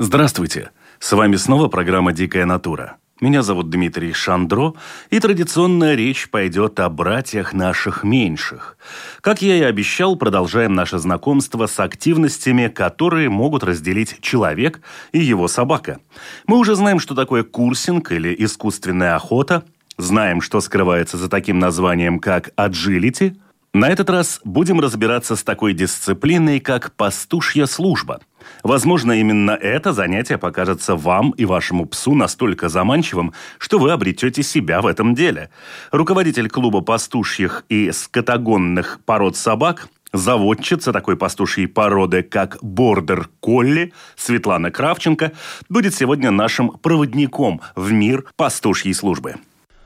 Здравствуйте! 0.00 0.70
С 1.00 1.10
вами 1.10 1.34
снова 1.34 1.66
программа 1.66 2.12
«Дикая 2.12 2.46
натура». 2.46 2.98
Меня 3.20 3.42
зовут 3.42 3.68
Дмитрий 3.68 4.12
Шандро, 4.12 4.74
и 5.10 5.18
традиционная 5.18 5.96
речь 5.96 6.30
пойдет 6.30 6.78
о 6.78 6.88
братьях 6.88 7.52
наших 7.52 8.04
меньших. 8.04 8.78
Как 9.20 9.42
я 9.42 9.56
и 9.56 9.62
обещал, 9.62 10.14
продолжаем 10.14 10.72
наше 10.72 11.00
знакомство 11.00 11.66
с 11.66 11.80
активностями, 11.80 12.68
которые 12.68 13.28
могут 13.28 13.64
разделить 13.64 14.20
человек 14.20 14.82
и 15.10 15.18
его 15.18 15.48
собака. 15.48 15.98
Мы 16.46 16.58
уже 16.58 16.76
знаем, 16.76 17.00
что 17.00 17.16
такое 17.16 17.42
курсинг 17.42 18.12
или 18.12 18.32
искусственная 18.38 19.16
охота, 19.16 19.64
знаем, 19.96 20.42
что 20.42 20.60
скрывается 20.60 21.16
за 21.16 21.28
таким 21.28 21.58
названием, 21.58 22.20
как 22.20 22.50
agility– 22.56 23.36
на 23.74 23.90
этот 23.90 24.08
раз 24.08 24.40
будем 24.44 24.80
разбираться 24.80 25.36
с 25.36 25.44
такой 25.44 25.74
дисциплиной, 25.74 26.58
как 26.58 26.92
пастушья 26.92 27.66
служба. 27.66 28.20
Возможно, 28.62 29.12
именно 29.12 29.52
это 29.52 29.92
занятие 29.92 30.38
покажется 30.38 30.96
вам 30.96 31.30
и 31.30 31.44
вашему 31.44 31.86
псу 31.86 32.14
настолько 32.14 32.68
заманчивым, 32.68 33.32
что 33.58 33.78
вы 33.78 33.92
обретете 33.92 34.42
себя 34.42 34.80
в 34.80 34.86
этом 34.86 35.14
деле. 35.14 35.50
Руководитель 35.92 36.48
клуба 36.48 36.80
пастушьих 36.80 37.64
и 37.68 37.90
скотогонных 37.92 39.00
пород 39.04 39.36
собак 39.36 39.88
Заводчица 40.12 40.92
такой 40.92 41.16
пастушьей 41.16 41.68
породы, 41.68 42.22
как 42.22 42.56
бордер 42.62 43.28
колли, 43.40 43.92
Светлана 44.16 44.70
Кравченко, 44.70 45.32
будет 45.68 45.94
сегодня 45.94 46.30
нашим 46.30 46.70
проводником 46.70 47.60
в 47.76 47.92
мир 47.92 48.24
пастушьей 48.36 48.94
службы. 48.94 49.34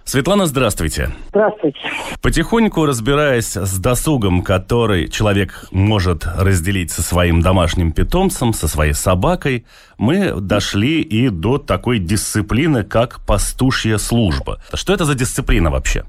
Светлана, 0.04 0.46
здравствуйте. 0.46 1.08
Здравствуйте. 1.28 1.78
Потихоньку 2.20 2.86
разбираясь 2.86 3.56
с 3.56 3.78
досугом, 3.78 4.42
который 4.42 5.08
человек 5.08 5.68
может 5.70 6.24
разделить 6.24 6.90
со 6.90 7.02
своим 7.02 7.40
домашним 7.40 7.92
питомцем, 7.92 8.52
со 8.52 8.68
своей 8.68 8.94
собакой, 8.94 9.64
мы 9.98 10.40
дошли 10.40 11.00
и 11.00 11.28
до 11.28 11.58
такой 11.58 11.98
дисциплины, 11.98 12.84
как 12.84 13.20
пастушья 13.26 13.96
служба. 13.98 14.58
Что 14.74 14.92
это 14.92 15.04
за 15.04 15.14
дисциплина 15.14 15.70
вообще? 15.70 16.04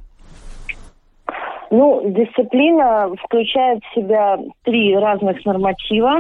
Ну, 1.76 2.04
дисциплина 2.12 3.10
включает 3.24 3.84
в 3.84 3.96
себя 3.96 4.38
три 4.64 4.96
разных 4.96 5.44
норматива. 5.44 6.20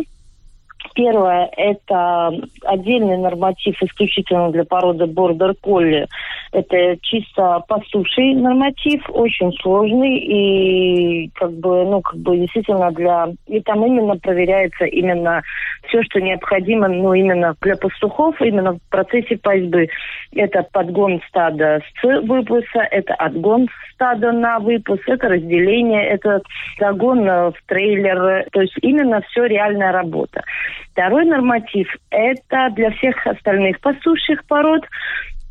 Первое– 0.95 1.50
это 1.58 2.31
отдельный 2.66 3.17
норматив 3.17 3.81
исключительно 3.81 4.52
для 4.52 4.64
породы 4.64 5.06
бордер 5.06 5.56
колли. 5.62 6.08
Это 6.52 6.98
чисто 7.02 7.64
пастуший 7.67 8.36
норматив, 8.36 9.02
очень 9.09 9.52
сложный 9.54 10.17
и 10.20 11.30
как 11.34 11.52
бы, 11.54 11.84
ну, 11.86 12.02
как 12.02 12.20
бы 12.20 12.38
действительно 12.38 12.92
для... 12.92 13.30
И 13.48 13.59
там 13.61 13.86
именно 13.86 14.17
проверяется 14.17 14.86
именно 14.86 15.42
все, 15.88 16.04
что 16.04 16.22
необходимо, 16.22 16.88
ну, 16.88 17.14
именно 17.14 17.56
для 17.61 17.76
пастухов, 17.76 18.39
именно 18.42 18.73
в 18.73 18.89
процессе 18.89 19.38
пастьбы. 19.38 19.88
Это 20.36 20.64
подгон 20.72 21.22
стада 21.28 21.80
с 21.80 22.04
выпуса, 22.04 22.81
это 22.92 23.16
отгон 23.16 23.67
стада 24.04 24.32
на 24.33 24.60
выпуск, 24.60 25.02
это 25.08 25.30
разделение, 25.30 26.05
это 26.08 26.42
загон 26.80 27.23
в 27.26 27.55
трейлер. 27.67 28.45
То 28.52 28.61
есть 28.61 28.76
именно 28.82 29.22
все 29.22 29.45
реальная 29.45 29.92
работа. 29.92 30.44
Второй 30.92 31.26
норматив– 31.26 31.88
это 32.10 32.70
для 32.76 32.92
всех 32.92 33.26
остальных 33.26 33.80
пастушьих 33.80 34.44
пород, 34.45 34.83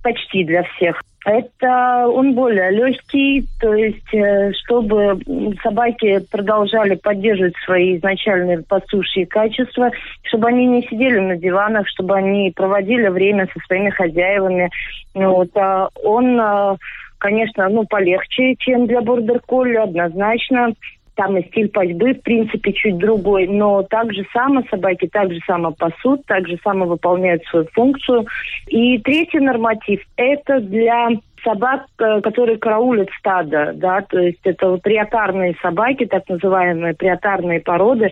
почти 0.02 0.44
для 0.44 0.64
всех. 0.64 1.00
Это 1.24 2.08
он 2.08 2.34
более 2.34 2.72
легкий, 2.72 3.46
то 3.60 3.72
есть 3.74 4.12
э, 4.12 4.52
чтобы 4.64 5.20
собаки 5.62 6.18
продолжали 6.28 6.96
поддерживать 6.96 7.54
свои 7.64 7.96
изначальные 7.96 8.64
пастушьи 8.68 9.24
качества, 9.24 9.92
чтобы 10.24 10.48
они 10.48 10.66
не 10.66 10.82
сидели 10.82 11.20
на 11.20 11.36
диванах, 11.36 11.86
чтобы 11.88 12.16
они 12.16 12.52
проводили 12.54 13.06
время 13.06 13.48
со 13.54 13.60
своими 13.66 13.90
хозяевами. 13.90 14.68
Вот. 15.14 15.56
А 15.56 15.90
он, 16.02 16.40
э, 16.40 16.76
конечно, 17.22 17.68
ну, 17.68 17.84
полегче, 17.84 18.56
чем 18.58 18.88
для 18.88 19.00
бордер-колли, 19.00 19.76
однозначно 19.76 20.74
там 21.14 21.36
и 21.36 21.46
стиль 21.48 21.68
пастьбы, 21.68 22.14
в 22.14 22.22
принципе, 22.22 22.72
чуть 22.72 22.96
другой, 22.96 23.46
но 23.46 23.82
так 23.84 24.12
же 24.12 24.24
само 24.32 24.62
собаки 24.68 25.08
так 25.12 25.32
же 25.32 25.38
само 25.46 25.70
пасут, 25.70 26.24
так 26.26 26.48
же 26.48 26.58
само 26.64 26.86
выполняют 26.86 27.44
свою 27.44 27.66
функцию. 27.74 28.26
И 28.66 28.98
третий 28.98 29.38
норматив– 29.38 30.00
это 30.16 30.58
для 30.60 31.10
собак, 31.44 31.86
э, 31.98 32.20
которые 32.20 32.58
караулят 32.58 33.08
стадо, 33.18 33.72
да, 33.74 34.00
то 34.02 34.18
есть 34.18 34.40
это 34.44 34.70
вот 34.70 34.82
приотарные 34.82 35.54
собаки, 35.60 36.06
так 36.06 36.28
называемые 36.28 36.94
приотарные 36.94 37.60
породы, 37.60 38.10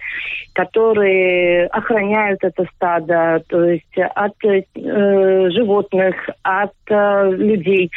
которые 0.52 1.66
охраняют 1.66 2.42
это 2.42 2.64
стадо, 2.74 3.42
то 3.48 3.64
есть 3.64 3.96
от 3.96 4.34
э, 4.44 4.62
животных, 5.50 6.14
от 6.42 6.72
э, 6.88 7.30
людей. 7.32 7.90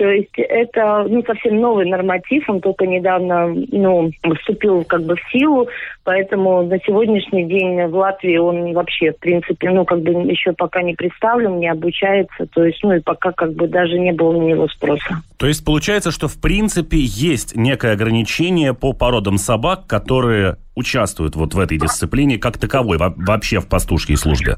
То 0.00 0.08
есть 0.08 0.30
это 0.38 1.04
ну, 1.06 1.22
совсем 1.26 1.60
новый 1.60 1.84
норматив, 1.84 2.48
он 2.48 2.62
только 2.62 2.86
недавно 2.86 3.54
ну, 3.70 4.10
вступил 4.38 4.82
как 4.84 5.02
бы 5.02 5.14
в 5.14 5.30
силу, 5.30 5.68
поэтому 6.04 6.62
на 6.62 6.78
сегодняшний 6.78 7.44
день 7.44 7.84
в 7.84 7.94
Латвии 7.94 8.38
он 8.38 8.72
вообще, 8.72 9.12
в 9.12 9.18
принципе, 9.18 9.68
ну, 9.68 9.84
как 9.84 10.00
бы 10.00 10.12
еще 10.30 10.54
пока 10.54 10.80
не 10.80 10.94
представлен, 10.94 11.58
не 11.58 11.68
обучается, 11.68 12.46
то 12.46 12.64
есть, 12.64 12.82
ну, 12.82 12.94
и 12.94 13.00
пока 13.00 13.32
как 13.32 13.52
бы 13.52 13.68
даже 13.68 13.98
не 13.98 14.12
было 14.12 14.32
на 14.32 14.42
него 14.42 14.68
спроса. 14.68 15.20
То 15.36 15.46
есть 15.46 15.62
получается, 15.66 16.10
что 16.12 16.28
в 16.28 16.40
принципе 16.40 16.96
есть 16.98 17.54
некое 17.54 17.92
ограничение 17.92 18.72
по 18.72 18.94
породам 18.94 19.36
собак, 19.36 19.86
которые 19.86 20.56
участвуют 20.74 21.36
вот 21.36 21.52
в 21.52 21.60
этой 21.60 21.76
дисциплине 21.76 22.38
как 22.38 22.56
таковой, 22.56 22.96
вообще 22.96 23.60
в 23.60 23.68
пастушьей 23.68 24.16
службе? 24.16 24.56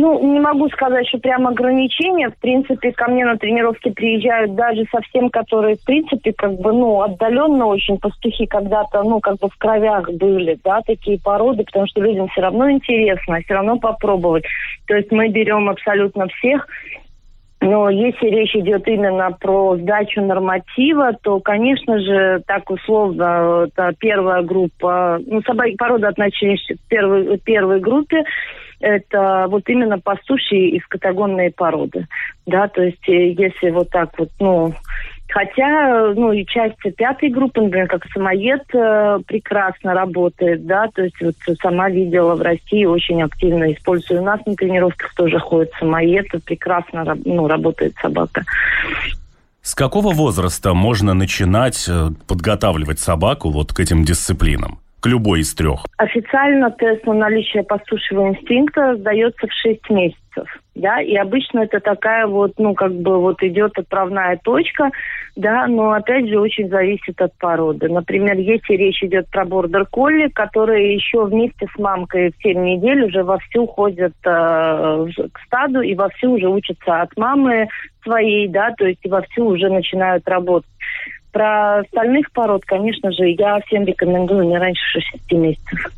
Ну, 0.00 0.32
не 0.32 0.38
могу 0.38 0.68
сказать, 0.68 1.08
что 1.08 1.18
прям 1.18 1.48
ограничения. 1.48 2.30
В 2.30 2.36
принципе, 2.36 2.92
ко 2.92 3.10
мне 3.10 3.24
на 3.24 3.36
тренировки 3.36 3.90
приезжают 3.90 4.54
даже 4.54 4.84
совсем, 4.92 5.28
которые, 5.28 5.74
в 5.74 5.84
принципе, 5.84 6.32
как 6.32 6.52
бы, 6.60 6.72
ну, 6.72 7.02
отдаленно 7.02 7.66
очень 7.66 7.98
пастухи 7.98 8.46
когда-то, 8.46 9.02
ну, 9.02 9.18
как 9.18 9.38
бы 9.38 9.48
в 9.48 9.58
кровях 9.58 10.08
были, 10.12 10.56
да, 10.62 10.82
такие 10.86 11.18
породы, 11.18 11.64
потому 11.64 11.88
что 11.88 12.00
людям 12.00 12.28
все 12.28 12.42
равно 12.42 12.70
интересно, 12.70 13.40
все 13.40 13.54
равно 13.54 13.76
попробовать. 13.80 14.44
То 14.86 14.94
есть 14.94 15.10
мы 15.10 15.30
берем 15.30 15.68
абсолютно 15.68 16.28
всех, 16.28 16.68
но 17.60 17.90
если 17.90 18.26
речь 18.28 18.54
идет 18.54 18.86
именно 18.86 19.32
про 19.32 19.76
сдачу 19.78 20.20
норматива, 20.20 21.10
то, 21.24 21.40
конечно 21.40 21.98
же, 21.98 22.40
так 22.46 22.70
условно, 22.70 23.66
это 23.66 23.92
первая 23.98 24.42
группа, 24.42 25.18
ну, 25.26 25.42
собаки 25.42 25.74
породы 25.74 26.06
относились 26.06 26.64
к 26.68 26.88
первой, 26.88 27.36
первой 27.38 27.80
группе, 27.80 28.22
это 28.80 29.46
вот 29.48 29.68
именно 29.68 29.98
пастушьи 29.98 30.76
и 30.76 30.80
скотогонные 30.80 31.50
породы. 31.50 32.06
Да, 32.46 32.68
то 32.68 32.82
есть 32.82 33.08
э, 33.08 33.30
если 33.30 33.70
вот 33.70 33.90
так 33.90 34.18
вот, 34.18 34.30
ну, 34.40 34.74
Хотя, 35.30 36.14
ну, 36.14 36.32
и 36.32 36.46
часть 36.46 36.78
пятой 36.96 37.28
группы, 37.28 37.60
например, 37.60 37.86
как 37.86 38.06
самоед, 38.14 38.62
э, 38.72 39.18
прекрасно 39.26 39.92
работает, 39.92 40.64
да, 40.64 40.88
то 40.94 41.02
есть 41.02 41.16
вот 41.20 41.34
сама 41.60 41.90
видела 41.90 42.34
в 42.34 42.40
России 42.40 42.86
очень 42.86 43.22
активно 43.22 43.70
использую. 43.70 44.22
У 44.22 44.24
нас 44.24 44.40
на 44.46 44.56
тренировках 44.56 45.12
тоже 45.14 45.38
ходит 45.38 45.70
самоед, 45.78 46.28
прекрасно 46.46 47.14
ну, 47.26 47.46
работает 47.46 47.94
собака. 48.00 48.44
С 49.60 49.74
какого 49.74 50.14
возраста 50.14 50.72
можно 50.72 51.12
начинать 51.12 51.86
э, 51.90 52.08
подготавливать 52.26 52.98
собаку 52.98 53.50
вот 53.50 53.74
к 53.74 53.80
этим 53.80 54.04
дисциплинам? 54.04 54.78
К 55.00 55.06
любой 55.06 55.40
из 55.40 55.54
трех? 55.54 55.84
Официально 55.96 56.70
тест 56.70 57.04
на 57.06 57.14
наличие 57.14 57.62
пастушьего 57.62 58.28
инстинкта 58.28 58.96
сдается 58.96 59.46
в 59.46 59.52
6 59.52 59.90
месяцев. 59.90 60.48
Да, 60.74 61.00
и 61.00 61.16
обычно 61.16 61.60
это 61.60 61.80
такая 61.80 62.28
вот, 62.28 62.52
ну, 62.58 62.72
как 62.74 62.94
бы 62.94 63.20
вот 63.20 63.42
идет 63.42 63.76
отправная 63.76 64.38
точка, 64.44 64.92
да, 65.34 65.66
но 65.66 65.90
опять 65.90 66.28
же 66.28 66.38
очень 66.38 66.68
зависит 66.68 67.20
от 67.20 67.36
породы. 67.38 67.88
Например, 67.88 68.36
если 68.36 68.74
речь 68.74 69.02
идет 69.02 69.28
про 69.28 69.44
бордер 69.44 69.86
колли, 69.86 70.28
которые 70.28 70.94
еще 70.94 71.24
вместе 71.24 71.66
с 71.74 71.78
мамкой 71.80 72.30
в 72.30 72.42
7 72.42 72.62
недель 72.62 73.04
уже 73.04 73.24
вовсю 73.24 73.66
ходят 73.66 74.14
э, 74.24 75.06
к 75.32 75.40
стаду 75.46 75.80
и 75.80 75.96
вовсю 75.96 76.32
уже 76.32 76.48
учатся 76.48 77.02
от 77.02 77.16
мамы 77.16 77.66
своей, 78.04 78.46
да, 78.46 78.72
то 78.78 78.86
есть 78.86 79.00
и 79.02 79.08
вовсю 79.08 79.46
уже 79.46 79.68
начинают 79.68 80.28
работать. 80.28 80.70
Про 81.32 81.80
остальных 81.80 82.30
пород, 82.32 82.64
конечно 82.64 83.12
же, 83.12 83.28
я 83.28 83.60
всем 83.66 83.84
рекомендую 83.84 84.48
не 84.48 84.58
раньше 84.58 85.00
6 85.00 85.32
месяцев. 85.32 85.92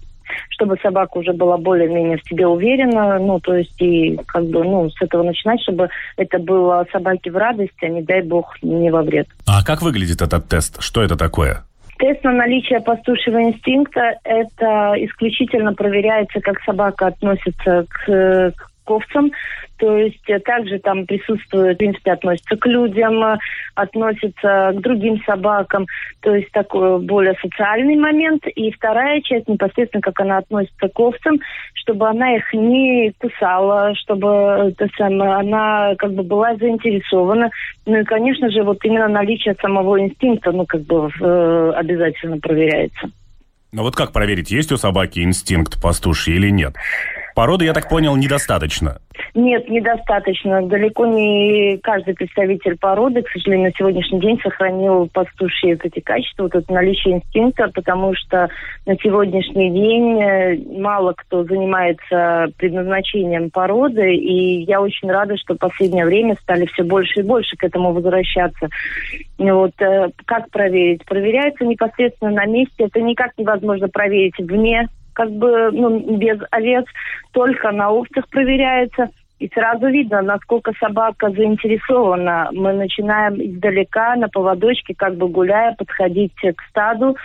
чтобы 0.51 0.77
собака 0.83 1.19
уже 1.19 1.33
была 1.33 1.57
более-менее 1.57 2.19
в 2.19 2.29
себе 2.29 2.47
уверена, 2.47 3.19
ну, 3.19 3.41
то 3.41 3.55
есть 3.55 3.81
и 3.81 4.19
как 4.27 4.45
бы, 4.45 4.63
ну, 4.63 4.91
с 4.91 5.03
этого 5.03 5.23
начинать, 5.23 5.61
чтобы 5.63 5.89
это 6.17 6.39
было 6.39 6.87
собаке 6.93 7.31
в 7.31 7.37
радость, 7.37 7.83
а 7.83 7.89
не 7.89 8.03
дай 8.03 8.23
бог 8.23 8.55
не 8.63 8.91
во 8.91 9.03
вред. 9.03 9.27
А 9.47 9.65
как 9.65 9.83
выглядит 9.83 10.23
этот 10.23 10.49
тест? 10.49 10.81
Что 10.83 11.03
это 11.03 11.17
такое? 11.17 11.65
Тест 11.99 12.25
на 12.25 12.33
наличие 12.33 12.81
пастушьего 12.81 13.43
инстинкта– 13.43 14.15
это 14.25 14.95
исключительно 14.97 15.75
проверяется, 15.75 16.41
как 16.41 16.59
собака 16.63 17.09
относится 17.09 17.85
к, 17.89 18.53
к 18.57 18.70
овцам, 18.91 19.31
то 19.81 19.97
есть 19.97 20.29
э, 20.29 20.39
также 20.41 20.79
там 20.79 21.07
присутствует, 21.07 21.77
в 21.77 21.79
принципе, 21.79 22.13
относится 22.13 22.57
к 22.57 22.67
людям, 22.67 23.25
э, 23.25 23.39
относится 23.75 24.73
к 24.75 24.81
другим 24.81 25.21
собакам. 25.25 25.87
То 26.21 26.35
есть 26.35 26.53
такой 26.53 27.01
более 27.01 27.35
социальный 27.41 27.97
момент. 27.97 28.47
И 28.55 28.71
вторая 28.73 29.23
часть, 29.23 29.49
непосредственно, 29.49 30.03
как 30.03 30.21
она 30.21 30.39
относится 30.39 30.89
к 30.89 31.01
овцам, 31.01 31.39
чтобы 31.73 32.09
она 32.09 32.37
их 32.37 32.53
не 32.53 33.13
кусала, 33.19 33.95
чтобы 33.95 34.29
это 34.71 34.87
самое, 34.99 35.33
она 35.33 35.95
как 35.97 36.13
бы 36.13 36.23
была 36.23 36.55
заинтересована. 36.57 37.51
Ну 37.87 37.97
и, 38.01 38.05
конечно 38.05 38.51
же, 38.51 38.63
вот 38.63 38.85
именно 38.85 39.09
наличие 39.09 39.55
самого 39.63 39.99
инстинкта, 39.99 40.53
ну, 40.53 40.67
как 40.67 40.83
бы 40.83 41.09
э, 41.21 41.73
обязательно 41.75 42.39
проверяется. 42.39 43.11
Ну 43.73 43.83
вот 43.83 43.95
как 43.95 44.13
проверить, 44.13 44.51
есть 44.51 44.73
у 44.73 44.77
собаки 44.77 45.21
инстинкт 45.21 45.81
пастуший 45.81 46.35
или 46.35 46.51
нет? 46.51 46.75
Породы, 47.41 47.65
я 47.65 47.73
так 47.73 47.89
понял, 47.89 48.15
недостаточно. 48.17 48.99
Нет, 49.35 49.67
недостаточно. 49.71 50.61
Далеко 50.61 51.07
не 51.07 51.79
каждый 51.83 52.13
представитель 52.13 52.77
породы, 52.77 53.23
к 53.23 53.31
сожалению, 53.31 53.69
на 53.69 53.73
сегодняшний 53.79 54.21
день 54.21 54.39
сохранил 54.43 55.09
пастушьи 55.11 55.73
вот 55.73 55.83
эти 55.87 56.01
качества, 56.01 56.43
вот 56.43 56.55
это 56.55 56.71
наличие 56.71 57.15
инстинкта, 57.15 57.69
потому 57.75 58.15
что 58.15 58.51
на 58.85 58.95
сегодняшний 58.97 59.71
день 59.71 60.21
э, 60.21 60.81
мало 60.83 61.15
кто 61.15 61.43
занимается 61.45 62.49
предназначением 62.59 63.49
породы, 63.49 64.15
и 64.17 64.65
я 64.65 64.83
очень 64.83 65.11
рада, 65.11 65.39
что 65.39 65.55
в 65.55 65.59
последнее 65.59 66.05
время 66.05 66.37
стали 66.43 66.67
все 66.67 66.83
больше 66.83 67.21
и 67.21 67.23
больше 67.23 67.57
к 67.57 67.65
этому 67.65 67.95
возвращаться. 67.95 68.69
Вот, 69.39 69.73
э, 69.81 70.11
как 70.27 70.51
проверить? 70.51 71.07
Проверяется 71.07 71.65
непосредственно 71.65 72.33
на 72.33 72.45
месте. 72.45 72.85
Это 72.85 73.01
никак 73.01 73.31
невозможно 73.39 73.89
проверить 73.89 74.37
вне 74.39 74.91
как 75.13 75.31
бы 75.31 75.71
ну, 75.73 76.17
без 76.17 76.39
овец, 76.51 76.87
только 77.33 77.71
на 77.73 77.89
овцах 77.89 78.29
проверяется. 78.29 79.11
И 79.39 79.49
сразу 79.49 79.87
видно, 79.87 80.21
насколько 80.21 80.73
собака 80.79 81.31
заинтересована. 81.31 82.51
Мы 82.53 82.75
начинаем 82.75 83.41
издалека 83.41 84.15
на 84.17 84.29
поводочке, 84.29 84.95
как 84.95 85.17
бы 85.17 85.29
гуляя, 85.29 85.75
подходить 85.77 86.35
к 86.35 86.63
стаду. 86.69 87.17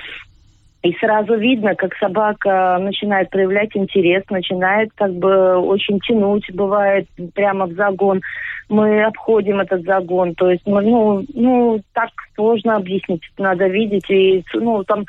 И 0.86 0.94
сразу 1.00 1.36
видно, 1.36 1.74
как 1.76 1.96
собака 1.98 2.78
начинает 2.80 3.32
проявлять 3.32 3.76
интерес, 3.76 4.24
начинает 4.30 4.92
как 4.96 5.12
бы 5.14 5.58
очень 5.58 6.00
тянуть, 6.00 6.46
бывает 6.54 7.08
прямо 7.34 7.66
в 7.66 7.74
загон. 7.74 8.22
Мы 8.70 9.04
обходим 9.04 9.60
этот 9.60 9.82
загон. 9.82 10.36
То 10.36 10.52
есть, 10.52 10.66
мы, 10.68 10.84
ну, 10.84 11.26
ну, 11.34 11.82
так 11.94 12.12
сложно 12.36 12.76
объяснить. 12.76 13.24
Надо 13.38 13.68
видеть. 13.68 14.10
И, 14.10 14.44
ну, 14.54 14.84
там 14.84 15.06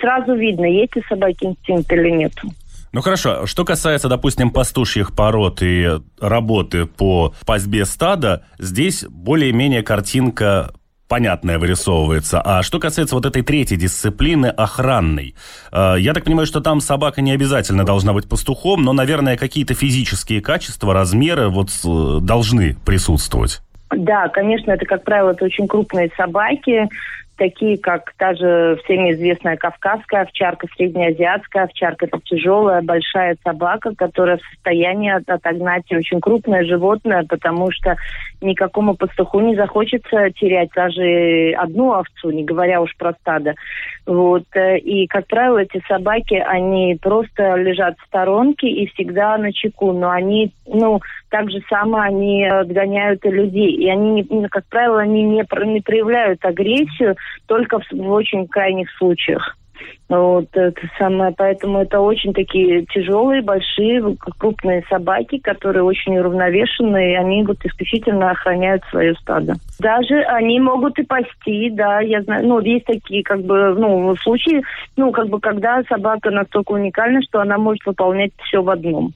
сразу 0.00 0.34
видно, 0.34 0.66
есть 0.66 0.96
у 0.96 1.02
собаки 1.02 1.44
инстинкт 1.44 1.92
или 1.92 2.10
нет. 2.10 2.32
Ну 2.92 3.02
хорошо, 3.02 3.46
что 3.46 3.64
касается, 3.64 4.08
допустим, 4.08 4.50
пастушьих 4.50 5.14
пород 5.14 5.62
и 5.62 6.00
работы 6.20 6.86
по 6.86 7.34
пастьбе 7.44 7.84
стада, 7.84 8.44
здесь 8.58 9.04
более-менее 9.08 9.82
картинка 9.82 10.72
понятная 11.08 11.58
вырисовывается. 11.58 12.40
А 12.44 12.62
что 12.62 12.78
касается 12.78 13.14
вот 13.14 13.26
этой 13.26 13.42
третьей 13.42 13.76
дисциплины, 13.76 14.46
охранной, 14.46 15.34
э, 15.72 15.94
я 15.98 16.12
так 16.14 16.24
понимаю, 16.24 16.46
что 16.46 16.60
там 16.60 16.80
собака 16.80 17.22
не 17.22 17.32
обязательно 17.32 17.84
должна 17.84 18.12
быть 18.12 18.28
пастухом, 18.28 18.82
но, 18.82 18.92
наверное, 18.92 19.36
какие-то 19.36 19.74
физические 19.74 20.40
качества, 20.40 20.94
размеры 20.94 21.48
вот 21.48 21.68
э, 21.84 22.18
должны 22.20 22.76
присутствовать. 22.86 23.60
Да, 23.90 24.28
конечно, 24.28 24.70
это, 24.72 24.84
как 24.84 25.02
правило, 25.02 25.30
это 25.30 25.46
очень 25.46 25.66
крупные 25.66 26.10
собаки, 26.16 26.88
такие 27.38 27.78
как 27.78 28.12
та 28.18 28.34
же 28.34 28.78
всеми 28.84 29.12
известная 29.12 29.56
кавказская 29.56 30.22
овчарка, 30.22 30.66
среднеазиатская 30.76 31.64
овчарка. 31.64 32.06
Это 32.06 32.20
тяжелая, 32.24 32.82
большая 32.82 33.36
собака, 33.42 33.94
которая 33.96 34.36
в 34.36 34.54
состоянии 34.54 35.12
отогнать 35.12 35.90
очень 35.90 36.20
крупное 36.20 36.64
животное, 36.64 37.24
потому 37.26 37.70
что 37.70 37.96
никакому 38.40 38.94
пастуху 38.94 39.40
не 39.40 39.56
захочется 39.56 40.30
терять 40.32 40.70
даже 40.74 41.54
одну 41.56 41.94
овцу, 41.94 42.30
не 42.30 42.44
говоря 42.44 42.82
уж 42.82 42.94
про 42.96 43.12
стадо. 43.14 43.54
Вот. 44.06 44.44
Э, 44.54 44.78
и, 44.78 45.06
как 45.06 45.26
правило, 45.26 45.58
эти 45.58 45.82
собаки, 45.86 46.34
они 46.34 46.98
просто 47.00 47.54
лежат 47.56 47.96
в 47.98 48.06
сторонке 48.06 48.68
и 48.68 48.86
всегда 48.86 49.36
на 49.38 49.52
чеку, 49.52 49.92
но 49.92 50.10
они, 50.10 50.52
ну, 50.66 51.00
так 51.30 51.50
же 51.50 51.60
само 51.68 51.98
они 51.98 52.46
отгоняют 52.46 53.24
и 53.24 53.30
людей. 53.30 53.72
И 53.72 53.88
они, 53.88 54.24
как 54.50 54.64
правило, 54.66 55.00
они 55.00 55.22
не, 55.24 55.44
не 55.66 55.80
проявляют 55.80 56.44
агрессию 56.44 57.16
только 57.46 57.78
в, 57.78 57.84
в 57.90 58.10
очень 58.10 58.46
крайних 58.46 58.90
случаях. 58.98 59.56
Вот 60.08 60.48
это 60.52 60.80
самое, 60.98 61.34
поэтому 61.36 61.80
это 61.80 62.00
очень 62.00 62.32
такие 62.32 62.86
тяжелые, 62.86 63.42
большие, 63.42 64.16
крупные 64.38 64.82
собаки, 64.88 65.38
которые 65.38 65.82
очень 65.82 66.18
уравновешенные, 66.18 67.12
и 67.12 67.16
они 67.16 67.44
вот 67.44 67.58
исключительно 67.64 68.30
охраняют 68.30 68.82
свое 68.90 69.14
стадо. 69.16 69.54
Даже 69.78 70.22
они 70.22 70.60
могут 70.60 70.98
и 70.98 71.02
пасти, 71.02 71.70
да, 71.70 72.00
я 72.00 72.22
знаю, 72.22 72.46
ну, 72.48 72.60
есть 72.60 72.86
такие, 72.86 73.22
как 73.22 73.42
бы, 73.42 73.74
ну, 73.74 74.16
случаи, 74.16 74.62
ну, 74.96 75.12
как 75.12 75.28
бы, 75.28 75.40
когда 75.40 75.82
собака 75.88 76.30
настолько 76.30 76.72
уникальна, 76.72 77.20
что 77.22 77.40
она 77.40 77.58
может 77.58 77.84
выполнять 77.84 78.32
все 78.44 78.62
в 78.62 78.70
одном. 78.70 79.12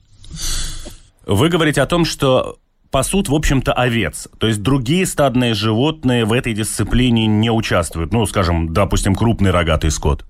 Вы 1.27 1.49
говорите 1.49 1.81
о 1.81 1.87
том, 1.87 2.05
что 2.05 2.57
пасут, 2.93 3.29
в 3.29 3.35
общем-то, 3.35 3.73
овец. 3.73 4.29
То 4.39 4.47
есть 4.47 4.63
другие 4.63 5.07
стадные 5.07 5.55
животные 5.55 6.25
в 6.25 6.33
этой 6.33 6.53
дисциплине 6.53 7.27
не 7.27 7.51
участвуют. 7.51 8.13
Ну, 8.13 8.25
скажем, 8.27 8.73
допустим, 8.73 9.17
крупный 9.17 9.51
рогатый 9.51 9.91
скот. 9.91 10.25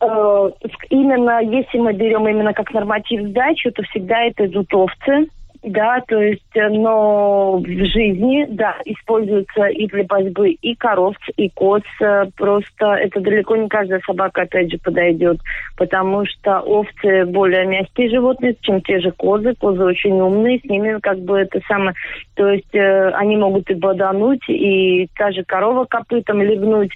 Э, 0.00 0.50
именно, 0.90 1.40
если 1.42 1.78
мы 1.78 1.92
берем 1.92 2.26
именно 2.26 2.52
как 2.52 2.72
норматив 2.72 3.28
сдачи, 3.28 3.70
то 3.70 3.82
всегда 3.84 4.22
это 4.22 4.46
идут 4.46 4.74
овцы 4.74 5.28
да, 5.62 6.02
то 6.08 6.20
есть, 6.20 6.42
э, 6.54 6.68
но 6.68 7.58
в 7.58 7.66
жизни, 7.66 8.46
да, 8.50 8.74
используются 8.84 9.66
и 9.66 9.86
для 9.86 10.02
борьбы 10.02 10.50
и 10.50 10.74
коровц, 10.74 11.20
и 11.36 11.48
коз. 11.50 11.82
Э, 12.00 12.24
просто 12.36 12.86
это 12.94 13.20
далеко 13.20 13.56
не 13.56 13.68
каждая 13.68 14.00
собака, 14.04 14.42
опять 14.42 14.72
же, 14.72 14.78
подойдет, 14.78 15.38
потому 15.76 16.26
что 16.26 16.60
овцы 16.60 17.26
более 17.26 17.64
мягкие 17.66 18.10
животные, 18.10 18.56
чем 18.60 18.80
те 18.80 18.98
же 18.98 19.12
козы. 19.12 19.54
Козы 19.54 19.84
очень 19.84 20.20
умные, 20.20 20.58
с 20.58 20.64
ними 20.64 20.98
как 21.00 21.20
бы 21.20 21.38
это 21.38 21.60
самое... 21.68 21.94
То 22.34 22.48
есть 22.48 22.74
э, 22.74 23.10
они 23.10 23.36
могут 23.36 23.70
и 23.70 23.74
бодануть, 23.74 24.48
и 24.48 25.08
та 25.16 25.30
же 25.30 25.44
корова 25.44 25.84
копытом 25.84 26.42
легнуть. 26.42 26.90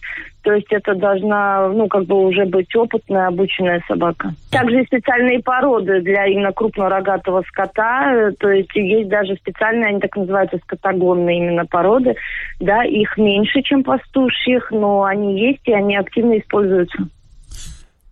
То 0.47 0.53
есть 0.53 0.69
это 0.71 0.95
должна, 0.95 1.67
ну, 1.71 1.89
как 1.89 2.05
бы 2.05 2.25
уже 2.25 2.47
быть 2.47 2.73
опытная, 2.77 3.27
обученная 3.27 3.83
собака. 3.89 4.33
Также 4.53 4.77
есть 4.77 4.87
специальные 4.87 5.43
породы 5.43 6.01
для 6.03 6.25
именно 6.27 6.53
крупного 6.53 6.89
рогатого 6.89 7.43
скота. 7.49 8.31
То 8.39 8.51
есть 8.51 8.71
есть 8.77 9.09
даже 9.09 9.35
специальные, 9.35 9.89
они 9.89 9.99
так 9.99 10.15
называются, 10.15 10.59
скотогонные 10.59 11.39
именно 11.39 11.67
породы. 11.67 12.15
Да, 12.61 12.85
их 12.85 13.19
меньше, 13.19 13.61
чем 13.63 13.83
пастушьих, 13.83 14.71
но 14.71 15.03
они 15.03 15.37
есть 15.37 15.67
и 15.67 15.73
они 15.73 15.97
активно 15.97 16.39
используются. 16.39 16.97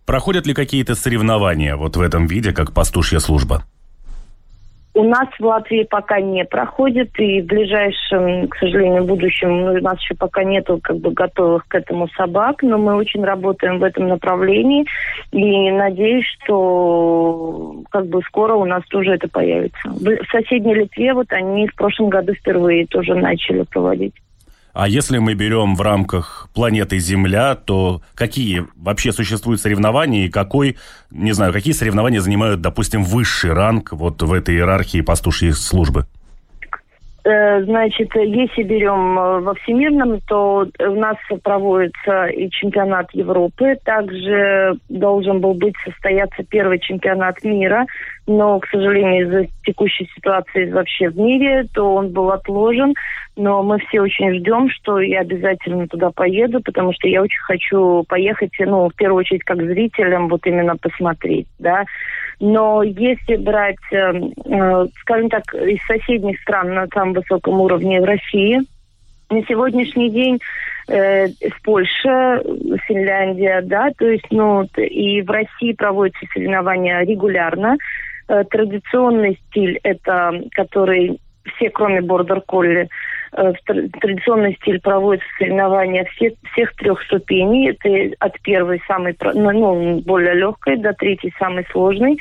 Проходят 0.05 0.45
ли 0.45 0.53
какие-то 0.53 0.95
соревнования 0.95 1.77
вот 1.77 1.95
в 1.95 2.01
этом 2.01 2.27
виде, 2.27 2.51
как 2.51 2.73
пастушья 2.73 3.19
служба? 3.19 3.63
У 4.95 5.03
нас 5.03 5.27
в 5.37 5.45
Латвии 5.45 5.83
пока 5.83 6.21
не 6.21 6.45
проходит, 6.45 7.09
и 7.19 7.41
в 7.41 7.47
ближайшем, 7.47 8.47
к 8.47 8.55
сожалению, 8.55 9.03
будущем 9.03 9.63
у 9.63 9.81
нас 9.81 9.99
еще 9.99 10.15
пока 10.15 10.45
нету 10.45 10.79
как 10.81 10.99
бы 10.99 11.11
готовых 11.11 11.67
к 11.67 11.75
этому 11.75 12.07
собак, 12.15 12.63
но 12.63 12.77
мы 12.77 12.95
очень 12.95 13.21
работаем 13.21 13.79
в 13.79 13.83
этом 13.83 14.07
направлении, 14.07 14.85
и 15.33 15.69
надеюсь, 15.69 16.25
что 16.41 17.83
как 17.91 18.07
бы 18.07 18.21
скоро 18.21 18.55
у 18.55 18.63
нас 18.63 18.83
тоже 18.85 19.15
это 19.15 19.27
появится. 19.27 19.89
В 19.89 20.17
соседней 20.31 20.75
Литве 20.75 21.13
вот 21.13 21.27
они 21.33 21.67
в 21.67 21.75
прошлом 21.75 22.07
году 22.07 22.33
впервые 22.33 22.87
тоже 22.87 23.15
начали 23.15 23.63
проводить. 23.63 24.13
А 24.75 24.89
если 24.89 25.19
мы 25.19 25.35
берем 25.35 25.75
в 25.75 25.81
рамках 25.81 26.49
планеты 26.53 26.99
Земля, 26.99 27.55
то 27.55 28.01
какие 28.13 28.65
вообще 28.75 29.13
существуют 29.13 29.61
соревнования 29.61 30.25
и 30.25 30.29
какой, 30.29 30.75
не 31.11 31.31
знаю, 31.31 31.53
какие 31.53 31.73
соревнования 31.73 32.19
занимают, 32.19 32.59
допустим, 32.59 33.03
высший 33.03 33.53
ранг 33.53 33.93
вот 33.93 34.21
в 34.21 34.33
этой 34.33 34.55
иерархии 34.55 34.99
пастушьей 34.99 35.53
службы? 35.53 36.07
Э, 37.23 37.63
значит, 37.63 38.13
если 38.15 38.63
берем 38.63 39.17
э, 39.17 39.39
во 39.39 39.53
всемирном, 39.55 40.19
то 40.27 40.67
у 40.77 40.95
нас 40.95 41.15
проводится 41.41 42.25
и 42.25 42.49
чемпионат 42.49 43.07
Европы. 43.13 43.77
Также 43.85 44.77
должен 44.89 45.39
был 45.39 45.53
быть 45.53 45.75
состояться 45.85 46.43
первый 46.43 46.79
чемпионат 46.79 47.41
мира 47.45 47.85
но, 48.27 48.59
к 48.59 48.67
сожалению, 48.69 49.27
из-за 49.27 49.47
текущей 49.63 50.09
ситуации 50.15 50.71
вообще 50.71 51.09
в 51.09 51.17
мире, 51.17 51.65
то 51.73 51.93
он 51.93 52.09
был 52.09 52.31
отложен. 52.31 52.95
Но 53.35 53.61
мы 53.61 53.79
все 53.79 54.01
очень 54.01 54.33
ждем, 54.39 54.69
что 54.69 54.99
я 54.99 55.19
обязательно 55.19 55.87
туда 55.87 56.09
поеду, 56.09 56.61
потому 56.61 56.93
что 56.93 57.07
я 57.07 57.21
очень 57.21 57.41
хочу 57.41 58.03
поехать, 58.07 58.51
ну, 58.59 58.89
в 58.89 58.95
первую 58.95 59.19
очередь, 59.19 59.43
как 59.43 59.61
зрителям, 59.61 60.29
вот 60.29 60.45
именно 60.47 60.75
посмотреть, 60.77 61.47
да. 61.59 61.83
Но 62.39 62.81
если 62.83 63.35
брать, 63.35 63.75
э, 63.91 64.13
э, 64.45 64.87
скажем 65.01 65.29
так, 65.29 65.53
из 65.53 65.85
соседних 65.85 66.39
стран 66.41 66.73
на 66.73 66.87
самом 66.87 67.13
высоком 67.13 67.61
уровне 67.61 68.01
в 68.01 68.05
России, 68.05 68.61
на 69.29 69.41
сегодняшний 69.45 70.09
день 70.09 70.39
э, 70.87 71.27
в 71.27 71.61
Польше, 71.63 72.41
Финляндия, 72.87 73.61
да, 73.61 73.89
то 73.97 74.07
есть, 74.07 74.27
ну, 74.31 74.63
и 74.77 75.21
в 75.21 75.29
России 75.29 75.73
проводятся 75.73 76.25
соревнования 76.33 77.01
регулярно. 77.01 77.77
Э, 78.27 78.43
традиционный 78.43 79.39
стиль 79.47 79.79
это, 79.83 80.41
который 80.51 81.19
все, 81.53 81.69
кроме 81.69 82.01
бордер 82.01 82.41
колли, 82.41 82.89
э, 83.33 83.53
традиционный 83.65 84.55
стиль 84.61 84.81
проводится 84.81 85.27
соревнования 85.37 86.05
всех, 86.05 86.33
всех 86.51 86.75
трех 86.75 87.01
ступеней. 87.03 87.71
Это 87.71 88.15
от 88.19 88.39
первой 88.41 88.81
самой, 88.87 89.15
ну, 89.35 89.51
ну, 89.51 90.01
более 90.01 90.33
легкой 90.33 90.77
до 90.77 90.93
третьей 90.93 91.33
самой 91.37 91.65
сложной. 91.71 92.17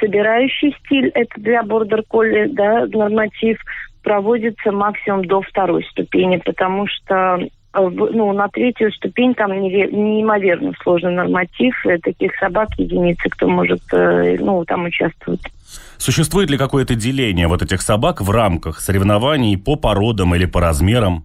Собирающий 0.00 0.74
стиль– 0.84 1.08
это 1.14 1.38
для 1.38 1.62
бордер 1.62 2.02
колли, 2.08 2.46
да, 2.46 2.86
норматив 2.86 3.58
проводится 4.02 4.72
максимум 4.72 5.24
до 5.26 5.42
второй 5.42 5.84
ступени, 5.84 6.38
потому 6.38 6.86
что 6.86 7.38
ну, 7.74 8.32
на 8.32 8.48
третью 8.48 8.92
ступень 8.92 9.34
там 9.34 9.52
неимоверно 9.52 10.72
сложный 10.82 11.12
норматив. 11.12 11.74
Таких 12.02 12.34
собак 12.36 12.68
единицы, 12.78 13.28
кто 13.28 13.48
может 13.48 13.82
ну, 13.92 14.64
там 14.64 14.84
участвовать. 14.84 15.42
Существует 15.96 16.50
ли 16.50 16.58
какое-то 16.58 16.94
деление 16.94 17.48
вот 17.48 17.62
этих 17.62 17.80
собак 17.80 18.20
в 18.20 18.30
рамках 18.30 18.80
соревнований 18.80 19.56
по 19.56 19.76
породам 19.76 20.34
или 20.34 20.44
по 20.46 20.60
размерам? 20.60 21.24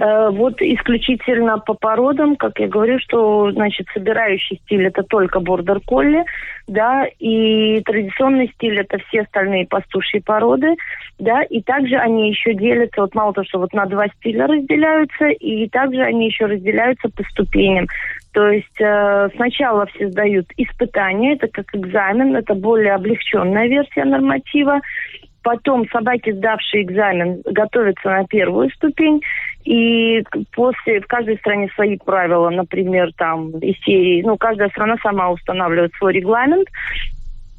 Э, 0.00 0.30
вот 0.30 0.62
исключительно 0.62 1.58
по 1.58 1.74
породам, 1.74 2.36
как 2.36 2.58
я 2.58 2.68
говорю, 2.68 2.98
что, 3.00 3.52
значит, 3.52 3.86
собирающий 3.92 4.58
стиль 4.64 4.86
это 4.86 5.02
только 5.02 5.40
бордер 5.40 5.80
колли, 5.80 6.24
да, 6.66 7.04
и 7.18 7.82
традиционный 7.82 8.50
стиль 8.54 8.78
это 8.78 8.96
все 8.98 9.22
остальные 9.22 9.66
пастушьи 9.66 10.20
породы, 10.20 10.74
да, 11.18 11.42
и 11.42 11.60
также 11.60 11.96
они 11.96 12.30
еще 12.30 12.54
делятся, 12.54 13.02
вот 13.02 13.14
мало 13.14 13.34
того, 13.34 13.44
что 13.44 13.58
вот 13.58 13.74
на 13.74 13.84
два 13.84 14.06
стиля 14.08 14.46
разделяются, 14.46 15.26
и 15.26 15.68
также 15.68 16.00
они 16.00 16.28
еще 16.28 16.46
разделяются 16.46 17.10
по 17.10 17.22
ступеням. 17.24 17.86
То 18.32 18.48
есть 18.48 18.80
э, 18.80 19.28
сначала 19.36 19.84
все 19.86 20.08
сдают 20.08 20.46
испытания, 20.56 21.34
это 21.34 21.48
как 21.48 21.74
экзамен, 21.74 22.36
это 22.36 22.54
более 22.54 22.94
облегченная 22.94 23.66
версия 23.68 24.06
норматива. 24.06 24.80
Потом 25.42 25.88
собаки, 25.88 26.32
сдавшие 26.32 26.84
экзамен, 26.84 27.40
готовятся 27.44 28.10
на 28.10 28.26
первую 28.26 28.70
ступень. 28.70 29.20
И 29.64 30.24
после 30.52 31.00
в 31.00 31.06
каждой 31.06 31.36
стране 31.38 31.68
свои 31.74 31.98
правила, 31.98 32.50
например, 32.50 33.12
там 33.16 33.50
из 33.58 33.78
серии, 33.84 34.22
ну, 34.22 34.36
каждая 34.36 34.70
страна 34.70 34.96
сама 35.02 35.30
устанавливает 35.30 35.92
свой 35.94 36.14
регламент. 36.14 36.68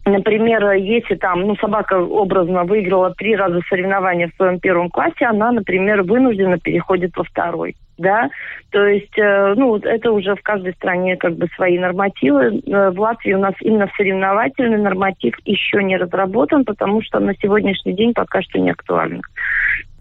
Например, 0.04 0.72
если 0.72 1.14
там, 1.16 1.42
ну, 1.42 1.56
собака 1.58 2.00
образно 2.00 2.64
выиграла 2.64 3.14
три 3.14 3.36
раза 3.36 3.62
соревнования 3.70 4.30
в 4.30 4.36
своем 4.36 4.60
первом 4.60 4.90
классе, 4.90 5.26
она, 5.26 5.52
например, 5.52 6.02
вынуждена 6.02 6.58
переходит 6.58 7.16
во 7.16 7.24
второй 7.24 7.76
да, 8.02 8.30
то 8.72 8.86
есть, 8.86 9.18
э, 9.18 9.54
ну, 9.58 9.78
это 9.78 10.12
уже 10.12 10.36
в 10.36 10.42
каждой 10.42 10.74
стране 10.74 11.18
как 11.18 11.36
бы 11.36 11.48
свои 11.56 11.78
нормативы. 11.78 12.62
Э, 12.66 12.90
в 12.92 13.00
Латвии 13.00 13.34
у 13.34 13.40
нас 13.40 13.54
именно 13.62 13.90
соревновательный 13.98 14.78
норматив 14.78 15.36
еще 15.46 15.84
не 15.84 15.98
разработан, 15.98 16.64
потому 16.64 17.02
что 17.02 17.20
на 17.20 17.34
сегодняшний 17.36 17.94
день 17.94 18.14
пока 18.14 18.42
что 18.42 18.60
не 18.60 18.72
актуально. 18.72 19.22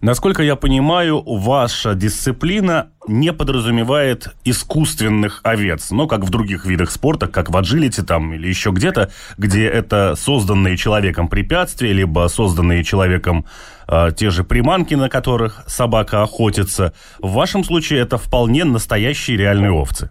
Насколько 0.01 0.41
я 0.41 0.55
понимаю, 0.55 1.21
ваша 1.21 1.93
дисциплина 1.93 2.89
не 3.07 3.31
подразумевает 3.31 4.29
искусственных 4.43 5.41
овец, 5.43 5.91
но 5.91 6.07
как 6.07 6.21
в 6.21 6.31
других 6.31 6.65
видах 6.65 6.89
спорта, 6.89 7.27
как 7.27 7.51
в 7.51 7.57
аджилите 7.57 8.01
там 8.01 8.33
или 8.33 8.47
еще 8.47 8.71
где-то, 8.71 9.11
где 9.37 9.67
это 9.67 10.15
созданные 10.15 10.75
человеком 10.75 11.27
препятствия, 11.27 11.93
либо 11.93 12.27
созданные 12.29 12.83
человеком 12.83 13.45
э, 13.87 14.11
те 14.15 14.29
же 14.29 14.43
приманки, 14.43 14.95
на 14.95 15.09
которых 15.09 15.63
собака 15.67 16.23
охотится. 16.23 16.93
В 17.19 17.33
вашем 17.33 17.63
случае 17.63 18.01
это 18.01 18.17
вполне 18.17 18.63
настоящие 18.63 19.37
реальные 19.37 19.71
овцы. 19.71 20.09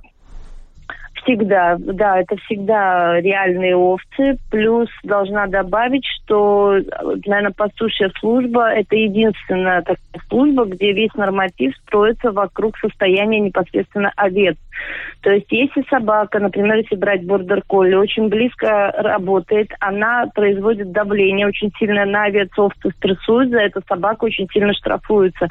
Всегда, 1.23 1.77
да, 1.79 2.21
это 2.21 2.37
всегда 2.45 3.21
реальные 3.21 3.77
овцы. 3.77 4.39
Плюс 4.51 4.89
должна 5.05 5.47
добавить, 5.47 6.07
что, 6.31 6.79
наверное, 7.27 7.51
пастушья 7.51 8.11
служба– 8.21 8.71
это 8.73 8.95
единственная 8.95 9.81
такая 9.81 9.99
служба, 10.29 10.65
где 10.65 10.93
весь 10.93 11.13
норматив 11.15 11.75
строится 11.87 12.31
вокруг 12.31 12.79
состояния 12.79 13.41
непосредственно 13.41 14.13
овец. 14.15 14.57
То 15.23 15.31
есть 15.33 15.51
если 15.51 15.85
собака, 15.91 16.39
например, 16.39 16.77
если 16.77 16.95
брать 16.95 17.25
бордер-колли, 17.25 17.95
очень 17.95 18.29
близко 18.29 18.93
работает, 18.97 19.71
она 19.81 20.27
производит 20.35 20.93
давление 20.93 21.49
очень 21.49 21.73
сильное 21.79 22.07
на 22.07 22.25
овец, 22.25 22.51
овцы 22.57 22.91
стрессуют, 22.97 23.51
за 23.51 23.59
это 23.59 23.83
собака 23.89 24.25
очень 24.25 24.49
сильно 24.53 24.73
штрафуется. 24.73 25.49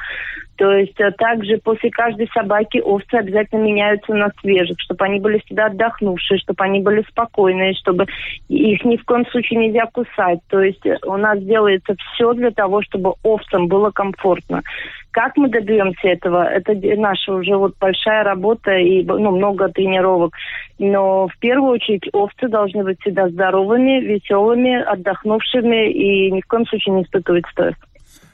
То 0.60 0.72
есть 0.72 1.00
а 1.00 1.10
также 1.12 1.56
после 1.56 1.90
каждой 1.90 2.28
собаки 2.34 2.82
овцы 2.84 3.14
обязательно 3.14 3.62
меняются 3.62 4.12
на 4.12 4.30
свежих, 4.42 4.78
чтобы 4.78 5.06
они 5.06 5.18
были 5.18 5.38
всегда 5.38 5.66
отдохнувшие, 5.66 6.38
чтобы 6.38 6.62
они 6.62 6.80
были 6.80 7.02
спокойные, 7.08 7.72
чтобы 7.72 8.04
их 8.50 8.84
ни 8.84 8.98
в 8.98 9.04
коем 9.06 9.24
случае 9.28 9.58
нельзя 9.58 9.86
кусать. 9.86 10.40
То 10.50 10.60
есть 10.60 10.69
у 11.06 11.16
нас 11.16 11.38
делается 11.40 11.94
все 11.96 12.32
для 12.34 12.50
того, 12.50 12.82
чтобы 12.82 13.14
овцам 13.22 13.68
было 13.68 13.90
комфортно. 13.90 14.62
Как 15.10 15.36
мы 15.36 15.48
добьемся 15.48 16.08
этого? 16.08 16.44
Это 16.44 16.72
наша 16.96 17.32
уже 17.34 17.56
вот 17.56 17.74
большая 17.80 18.22
работа 18.22 18.76
и 18.76 19.02
ну, 19.02 19.32
много 19.32 19.68
тренировок. 19.68 20.34
Но 20.78 21.26
в 21.26 21.36
первую 21.38 21.72
очередь 21.72 22.08
овцы 22.12 22.48
должны 22.48 22.84
быть 22.84 23.00
всегда 23.00 23.28
здоровыми, 23.28 24.00
веселыми, 24.00 24.80
отдохнувшими 24.80 25.90
и 25.90 26.30
ни 26.30 26.40
в 26.40 26.46
коем 26.46 26.66
случае 26.66 26.94
не 26.94 27.02
испытывать 27.02 27.44
стресс. 27.50 27.74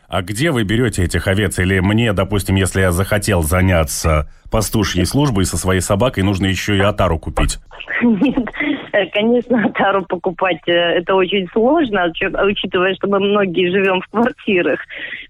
А 0.09 0.23
где 0.23 0.51
вы 0.51 0.63
берете 0.63 1.03
этих 1.03 1.27
овец? 1.27 1.59
Или 1.59 1.81
мне, 1.81 2.13
допустим, 2.13 2.55
если 2.55 2.81
я 2.81 2.93
захотел 2.93 3.43
заняться 3.43 4.29
пастушьей 4.57 5.05
службой 5.05 5.45
со 5.45 5.59
своей 5.59 5.83
собакой, 5.83 6.23
нужно 6.23 6.47
еще 6.47 6.79
и 6.79 6.81
отару 6.81 7.19
купить? 7.19 7.59
Нет, 8.03 8.49
конечно, 9.13 9.71
тару 9.75 10.03
покупать 10.07 10.61
э, 10.67 10.73
это 10.73 11.15
очень 11.15 11.47
сложно, 11.53 12.11
учитывая, 12.43 12.95
что 12.95 13.07
мы 13.09 13.21
многие 13.21 13.71
живем 13.71 14.01
в 14.01 14.09
квартирах. 14.09 14.81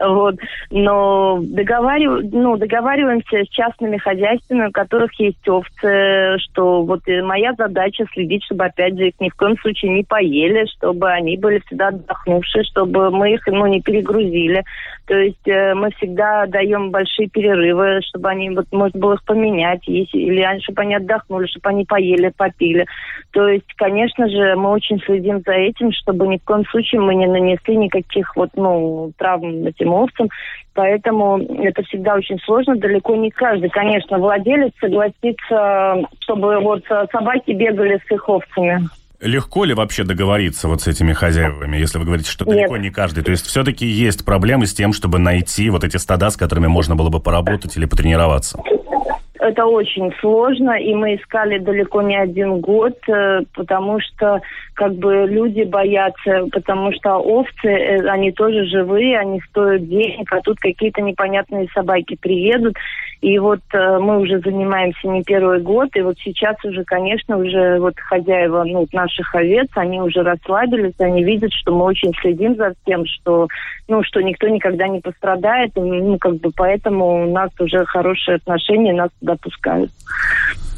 Вот. 0.01 0.37
Но 0.71 1.41
договариваем, 1.43 2.31
ну, 2.31 2.57
договариваемся 2.57 3.45
с 3.45 3.49
частными 3.49 3.99
хозяйствами, 3.99 4.69
у 4.69 4.71
которых 4.71 5.13
есть 5.19 5.49
овцы, 5.49 6.39
что 6.39 6.83
вот 6.83 7.01
моя 7.25 7.53
задача 7.55 8.05
следить, 8.13 8.45
чтобы, 8.45 8.67
опять 8.67 8.97
же, 8.97 9.09
их 9.09 9.15
ни 9.19 9.29
в 9.29 9.35
коем 9.35 9.59
случае 9.59 9.93
не 9.93 10.05
поели, 10.05 10.67
чтобы 10.77 11.11
они 11.11 11.37
были 11.37 11.61
всегда 11.67 11.89
отдохнувшие, 11.89 12.63
чтобы 12.63 13.11
мы 13.11 13.35
их 13.35 13.47
ну, 13.49 13.67
не 13.67 13.81
перегрузили. 13.81 14.65
То 15.07 15.17
есть 15.17 15.47
э, 15.47 15.75
мы 15.75 15.91
всегда 15.93 16.47
даем 16.47 16.91
большие 16.91 17.29
перерывы, 17.29 18.01
чтобы 18.09 18.29
они, 18.29 18.51
вот, 18.51 18.67
можно 18.73 18.99
было 18.99 19.16
их 19.17 19.25
поменять, 19.25 19.83
если, 19.87 20.19
или 20.19 20.61
чтобы 20.61 20.83
они 20.83 20.95
отдохнули, 20.95 21.47
чтобы 21.47 21.69
они 21.69 21.85
поели, 21.85 22.33
попили. 22.37 22.87
То 23.33 23.49
есть, 23.49 23.73
конечно 23.77 24.29
же, 24.29 24.55
мы 24.57 24.71
очень 24.71 25.01
следим 25.01 25.43
за 25.45 25.53
этим, 25.53 25.93
чтобы 25.93 26.27
ни 26.29 26.39
в 26.39 26.45
коем 26.45 26.65
случае 26.67 27.01
мы 27.01 27.15
не 27.15 27.27
нанесли 27.27 27.77
никаких 27.77 28.35
вот, 28.37 28.51
ну, 28.55 29.13
травм 29.19 29.67
этим 29.67 29.93
овцам. 29.93 30.29
Поэтому 30.75 31.39
это 31.39 31.83
всегда 31.85 32.15
очень 32.15 32.39
сложно. 32.41 32.77
Далеко 32.77 33.17
не 33.17 33.31
каждый, 33.31 33.71
конечно, 33.71 34.19
владелец 34.19 34.73
согласится, 34.79 36.07
чтобы 36.21 36.61
вот 36.61 36.85
собаки 37.11 37.53
бегали 37.53 38.01
с 38.07 38.13
их 38.13 38.29
овцами. 38.29 38.89
Легко 39.21 39.65
ли 39.65 39.73
вообще 39.73 40.05
договориться 40.05 40.69
вот 40.69 40.83
с 40.83 40.89
этими 40.89 41.15
хозяевами, 41.15 41.79
если 41.79 41.99
вы 41.99 42.05
говорите, 42.05 42.31
что 42.31 42.45
далеко 42.45 42.77
Нет. 42.77 42.85
не 42.85 42.91
каждый? 42.91 43.25
То 43.25 43.31
есть 43.31 43.47
все-таки 43.47 43.87
есть 43.87 44.27
проблемы 44.27 44.67
с 44.67 44.75
тем, 44.75 44.93
чтобы 44.93 45.19
найти 45.19 45.71
вот 45.71 45.85
эти 45.85 45.97
стада, 45.97 46.29
с 46.29 46.37
которыми 46.37 46.67
можно 46.67 46.97
было 46.97 47.09
бы 47.09 47.19
поработать 47.19 47.77
или 47.79 47.87
потренироваться? 47.87 48.61
Это 49.47 49.65
очень 49.65 50.13
сложно, 50.21 50.73
и 50.73 50.93
мы 50.93 51.15
искали 51.15 51.59
далеко 51.59 52.03
не 52.03 52.17
один 52.17 52.61
год, 52.61 52.99
э, 53.09 53.43
потому 53.55 54.01
что 54.01 54.41
как 54.75 54.95
бы 54.97 55.27
люди 55.29 55.63
боятся, 55.63 56.47
потому 56.51 56.93
что 56.93 57.19
овцы, 57.19 57.69
э, 57.69 58.09
они 58.09 58.33
тоже 58.33 58.65
живые, 58.65 59.21
они 59.21 59.41
стоят 59.49 59.87
денег, 59.89 60.33
а 60.33 60.41
тут 60.41 60.59
какие-то 60.59 61.01
непонятные 61.01 61.69
собаки 61.73 62.17
приедут, 62.21 62.75
И 63.21 63.39
вот 63.39 63.61
э, 63.73 63.99
мы 63.99 64.21
уже 64.21 64.41
занимаемся 64.41 65.09
не 65.09 65.23
первый 65.23 65.61
год, 65.61 65.89
и 65.97 66.03
вот 66.03 66.17
сейчас 66.23 66.57
уже, 66.65 66.85
конечно, 66.85 67.39
уже 67.39 67.79
вот 67.79 67.95
хозяева 67.99 68.65
ну, 68.65 68.87
наших 68.93 69.35
овец, 69.35 69.69
они 69.75 70.01
уже 70.01 70.23
расслабились, 70.23 70.95
они 70.99 71.25
видят, 71.25 71.53
что 71.53 71.75
мы 71.75 71.85
очень 71.85 72.13
следим 72.21 72.57
за 72.57 72.75
тем, 72.85 73.05
что, 73.07 73.49
ну, 73.89 74.03
что 74.03 74.21
никто 74.21 74.49
никогда 74.49 74.87
не 74.89 75.01
пострадает, 75.01 75.77
и, 75.77 75.81
ну, 75.81 76.19
как 76.19 76.37
бы 76.37 76.51
поэтому 76.55 77.25
у 77.25 77.33
нас 77.33 77.51
уже 77.59 77.85
хорошие 77.87 78.37
отношения, 78.37 78.93
нас 78.93 79.11
туда 79.21 79.37
пускают. 79.37 79.91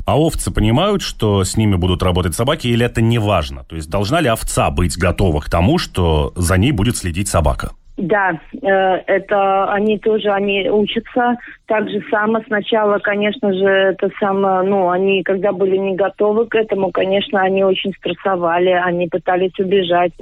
А 0.09 0.19
овцы 0.19 0.51
понимают, 0.51 1.03
что 1.03 1.45
с 1.45 1.57
ними 1.57 1.75
будут 1.75 2.03
работать 2.03 2.35
собаки, 2.35 2.67
или 2.67 2.87
это 2.87 3.03
не 3.03 3.19
важно? 3.19 3.65
То 3.65 3.77
есть 3.77 3.91
должна 3.91 4.21
ли 4.21 4.29
овца 4.29 4.71
быть 4.71 4.97
готова 4.97 5.41
к 5.41 5.51
тому, 5.51 5.77
что 5.77 6.33
за 6.35 6.57
ней 6.57 6.73
будет 6.73 6.97
следить 6.97 7.29
собака? 7.29 7.73
Да, 7.99 8.39
э, 8.53 8.69
это 9.07 9.73
они 9.73 9.99
тоже, 9.99 10.31
они 10.31 10.71
учатся 10.71 11.37
так 11.67 11.91
же 11.91 12.01
само. 12.09 12.41
Сначала, 12.47 12.99
конечно 12.99 13.53
же, 13.53 13.67
это 13.67 14.09
самое, 14.21 14.63
ну, 14.63 14.89
они, 14.89 15.25
когда 15.25 15.51
были 15.51 15.77
не 15.77 15.97
готовы 15.97 16.47
к 16.47 16.55
этому, 16.55 16.93
конечно, 16.93 17.43
они 17.43 17.65
очень 17.65 17.93
стрессовали, 17.95 18.71
они 18.71 19.09
пытались 19.09 19.59
убежать. 19.59 20.13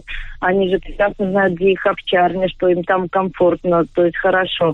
Они 0.41 0.71
же 0.71 0.79
прекрасно 0.79 1.31
знают, 1.31 1.53
где 1.55 1.73
их 1.73 1.87
овчарня, 1.87 2.49
что 2.49 2.69
им 2.69 2.83
там 2.83 3.11
комфортно, 3.11 3.85
то 3.95 4.07
есть 4.07 4.17
хорошо. 4.17 4.73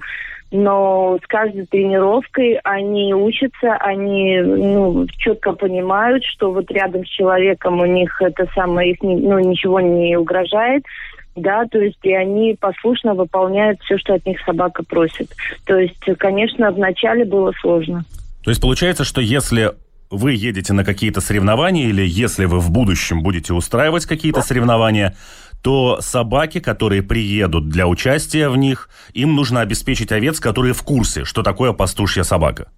Но 0.53 1.19
с 1.25 1.27
каждой 1.27 1.67
тренировкой 1.67 2.61
они 2.63 3.13
учатся, 3.15 3.75
они 3.81 4.41
ну, 4.43 5.09
четко 5.19 5.55
понимают, 5.55 6.23
что 6.25 6.53
вот 6.53 6.71
рядом 6.71 7.05
с 7.05 7.09
человеком 7.09 7.81
у 7.81 7.87
них 7.87 8.23
это 8.23 8.47
самое, 8.55 8.93
их 8.93 8.99
ну, 9.03 9.41
ничего 9.41 9.81
не 9.81 10.17
угрожает 10.17 10.85
да, 11.35 11.65
то 11.67 11.79
есть 11.79 11.99
и 12.03 12.13
они 12.13 12.57
послушно 12.59 13.15
выполняют 13.15 13.81
все, 13.83 13.99
что 13.99 14.15
от 14.15 14.27
них 14.27 14.39
собака 14.45 14.83
просит. 14.85 15.31
То 15.65 15.77
есть, 15.79 16.05
конечно, 16.19 16.71
вначале 16.71 17.25
было 17.25 17.53
сложно. 17.61 18.05
То 18.45 18.51
есть 18.51 18.61
получается, 18.61 19.05
что 19.05 19.21
если 19.21 19.73
вы 20.11 20.35
едете 20.35 20.73
на 20.75 20.85
какие-то 20.85 21.21
соревнования 21.21 21.87
или 21.87 22.05
если 22.05 22.45
вы 22.45 22.61
в 22.61 22.71
будущем 22.71 23.23
будете 23.23 23.55
устраивать 23.55 24.05
какие-то 24.05 24.43
соревнования, 24.43 25.17
то 25.63 25.99
собаки, 26.01 26.61
которые 26.61 27.03
приедут 27.03 27.69
для 27.69 27.87
участия 27.87 28.49
в 28.49 28.57
них, 28.57 28.91
им 29.15 29.35
нужно 29.35 29.61
обеспечить 29.61 30.13
овец, 30.13 30.41
которые 30.41 30.75
в 30.75 30.83
курсе, 30.83 31.25
что 31.25 31.43
такое 31.43 31.73
пастушья 31.73 32.25
собака. 32.25 32.71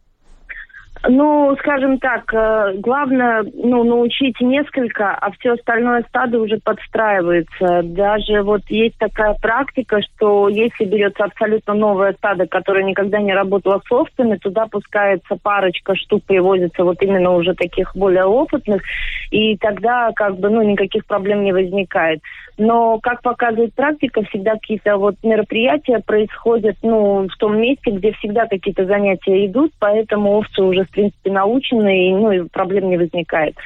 Ну, 1.06 1.54
скажем 1.58 1.98
так, 1.98 2.32
э, 2.32 2.74
главное, 2.78 3.44
ну, 3.52 3.84
научить 3.84 4.40
несколько, 4.40 5.14
а 5.14 5.30
все 5.32 5.52
остальное 5.52 6.02
стадо 6.08 6.40
уже 6.40 6.58
подстраивается. 6.64 7.82
Даже 7.82 8.42
вот 8.42 8.62
есть 8.68 8.96
такая 8.98 9.34
практика, 9.34 10.00
что 10.00 10.48
если 10.48 10.84
берется 10.84 11.24
абсолютно 11.24 11.74
новое 11.74 12.14
стадо, 12.14 12.46
которое 12.46 12.84
никогда 12.84 13.20
не 13.20 13.34
работало 13.34 13.82
с 13.86 13.92
овцами, 13.92 14.36
туда 14.36 14.66
пускается 14.66 15.36
парочка 15.42 15.94
штук, 15.94 16.22
привозится 16.24 16.84
вот 16.84 17.02
именно 17.02 17.32
уже 17.32 17.54
таких 17.54 17.94
более 17.94 18.24
опытных, 18.24 18.82
и 19.30 19.58
тогда 19.58 20.10
как 20.14 20.38
бы, 20.38 20.48
ну, 20.48 20.62
никаких 20.62 21.04
проблем 21.04 21.44
не 21.44 21.52
возникает. 21.52 22.20
Но, 22.56 23.00
как 23.00 23.22
показывает 23.22 23.74
практика, 23.74 24.22
всегда 24.22 24.52
какие-то 24.52 24.96
вот 24.96 25.16
мероприятия 25.22 25.98
происходят, 25.98 26.76
ну, 26.82 27.26
в 27.26 27.36
том 27.36 27.60
месте, 27.60 27.90
где 27.90 28.12
всегда 28.12 28.46
какие-то 28.46 28.84
занятия 28.86 29.46
идут, 29.46 29.72
поэтому 29.80 30.38
овцы 30.38 30.62
уже 30.62 30.84
принципе, 30.94 31.32
научены, 31.32 32.10
и, 32.10 32.12
ну, 32.12 32.30
и 32.30 32.48
проблем 32.48 32.88
не 32.90 32.96
возникает. 32.96 33.56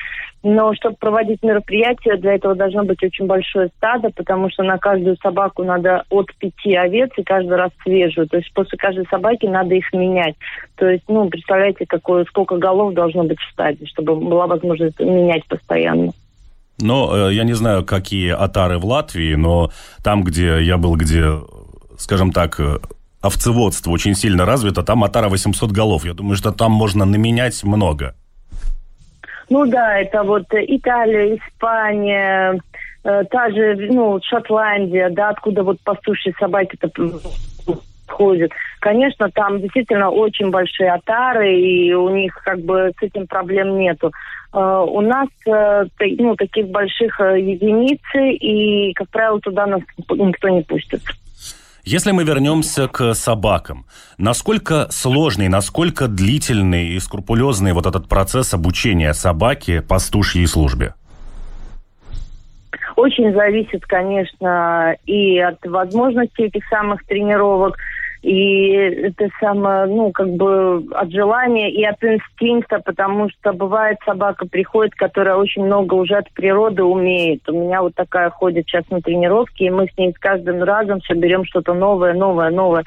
Но 0.42 0.72
чтобы 0.74 0.96
проводить 0.96 1.42
мероприятие, 1.42 2.16
для 2.16 2.34
этого 2.34 2.54
должно 2.54 2.84
быть 2.84 3.02
очень 3.02 3.26
большое 3.26 3.68
стадо, 3.76 4.10
потому 4.14 4.48
что 4.50 4.62
на 4.62 4.78
каждую 4.78 5.16
собаку 5.16 5.64
надо 5.64 6.04
от 6.10 6.32
пяти 6.36 6.74
овец 6.74 7.10
и 7.16 7.24
каждый 7.24 7.56
раз 7.56 7.70
свежую. 7.82 8.28
То 8.28 8.36
есть 8.36 8.52
после 8.54 8.78
каждой 8.78 9.04
собаки 9.10 9.46
надо 9.46 9.74
их 9.74 9.92
менять. 9.92 10.36
То 10.76 10.88
есть, 10.88 11.04
ну, 11.08 11.28
представляете, 11.28 11.86
какое, 11.86 12.24
сколько 12.24 12.56
голов 12.56 12.94
должно 12.94 13.24
быть 13.24 13.40
в 13.40 13.52
стаде, 13.52 13.84
чтобы 13.86 14.14
была 14.14 14.46
возможность 14.46 15.00
менять 15.00 15.44
постоянно. 15.46 16.12
Но 16.80 17.28
э, 17.30 17.34
я 17.34 17.44
не 17.44 17.54
знаю, 17.54 17.84
какие 17.84 18.30
отары 18.30 18.78
в 18.78 18.84
Латвии, 18.84 19.34
но 19.34 19.70
там, 20.02 20.22
где 20.22 20.62
я 20.62 20.76
был, 20.76 20.96
где, 20.96 21.40
скажем 21.98 22.32
так, 22.32 22.60
э, 22.60 22.78
овцеводство 23.20 23.90
очень 23.90 24.14
сильно 24.14 24.44
развито, 24.44 24.82
там 24.82 25.04
отара 25.04 25.28
800 25.28 25.72
голов. 25.72 26.04
Я 26.04 26.14
думаю, 26.14 26.36
что 26.36 26.52
там 26.52 26.72
можно 26.72 27.04
наменять 27.04 27.62
много. 27.64 28.14
Ну 29.50 29.66
да, 29.66 29.98
это 29.98 30.22
вот 30.22 30.44
Италия, 30.52 31.36
Испания, 31.36 32.60
э, 33.02 33.24
та 33.30 33.50
же, 33.50 33.88
ну, 33.90 34.20
Шотландия, 34.22 35.10
да, 35.10 35.30
откуда 35.30 35.62
вот 35.62 35.80
пастушьи 35.80 36.34
собаки-то 36.38 36.90
ходят. 38.06 38.52
Конечно, 38.80 39.30
там 39.30 39.60
действительно 39.60 40.10
очень 40.10 40.50
большие 40.50 40.92
отары, 40.92 41.54
и 41.54 41.92
у 41.94 42.08
них 42.10 42.34
как 42.44 42.60
бы 42.60 42.92
с 42.98 43.02
этим 43.02 43.26
проблем 43.26 43.78
нету. 43.78 44.12
Uh, 44.50 44.86
у 44.86 45.02
нас 45.02 45.28
uh, 45.46 45.86
ну, 46.18 46.34
таких 46.34 46.68
больших 46.68 47.20
uh, 47.20 47.38
единицы, 47.38 48.32
и, 48.32 48.94
как 48.94 49.10
правило, 49.10 49.40
туда 49.40 49.66
нас 49.66 49.82
никто 50.08 50.48
не 50.48 50.62
пустит. 50.62 51.02
Если 51.84 52.12
мы 52.12 52.24
вернемся 52.24 52.88
к 52.88 53.14
собакам, 53.14 53.84
насколько 54.16 54.88
сложный, 54.90 55.48
насколько 55.48 56.08
длительный 56.08 56.88
и 56.88 56.98
скрупулезный 56.98 57.72
вот 57.72 57.86
этот 57.86 58.08
процесс 58.08 58.54
обучения 58.54 59.12
собаки 59.12 59.80
пастушьей 59.80 60.46
службе? 60.46 60.94
Очень 62.96 63.32
зависит, 63.32 63.86
конечно, 63.86 64.96
и 65.06 65.38
от 65.38 65.64
возможностей 65.64 66.44
этих 66.44 66.66
самых 66.68 67.04
тренировок, 67.06 67.76
и 68.22 68.72
это 68.72 69.28
самое, 69.40 69.86
ну, 69.86 70.10
как 70.10 70.28
бы 70.30 70.84
от 70.92 71.10
желания 71.10 71.70
и 71.70 71.84
от 71.84 72.02
инстинкта, 72.02 72.80
потому 72.80 73.30
что 73.30 73.52
бывает 73.52 73.98
собака 74.04 74.46
приходит, 74.46 74.94
которая 74.94 75.36
очень 75.36 75.64
много 75.64 75.94
уже 75.94 76.16
от 76.16 76.30
природы 76.32 76.82
умеет. 76.82 77.48
У 77.48 77.52
меня 77.52 77.82
вот 77.82 77.94
такая 77.94 78.30
ходит 78.30 78.66
сейчас 78.66 78.84
на 78.90 79.00
тренировки, 79.00 79.62
и 79.62 79.70
мы 79.70 79.86
с 79.86 79.96
ней 79.96 80.12
с 80.12 80.18
каждым 80.18 80.62
разом 80.62 81.00
все 81.00 81.14
берем 81.14 81.44
что-то 81.44 81.74
новое, 81.74 82.14
новое, 82.14 82.50
новое. 82.50 82.84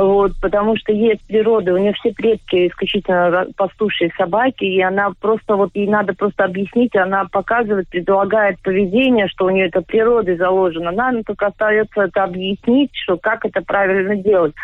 Вот, 0.00 0.32
потому 0.40 0.78
что 0.78 0.92
есть 0.92 1.20
природа, 1.26 1.74
у 1.74 1.76
нее 1.76 1.92
все 1.92 2.14
предки 2.14 2.68
исключительно 2.68 3.46
пастушие 3.54 4.10
собаки, 4.16 4.64
и 4.64 4.80
она 4.80 5.10
просто 5.20 5.56
вот 5.56 5.72
ей 5.74 5.86
надо 5.88 6.14
просто 6.14 6.44
объяснить, 6.44 6.96
она 6.96 7.26
показывает, 7.30 7.86
предлагает 7.90 8.58
поведение, 8.62 9.28
что 9.28 9.44
у 9.44 9.50
нее 9.50 9.66
это 9.66 9.82
природой 9.82 10.38
заложено. 10.38 10.90
Нам 10.90 11.22
только 11.22 11.48
остается 11.48 12.04
это 12.04 12.24
объяснить, 12.24 12.90
что 12.94 13.18
как 13.18 13.44
это 13.44 13.60
правильно 13.60 14.16
делать. 14.16 14.54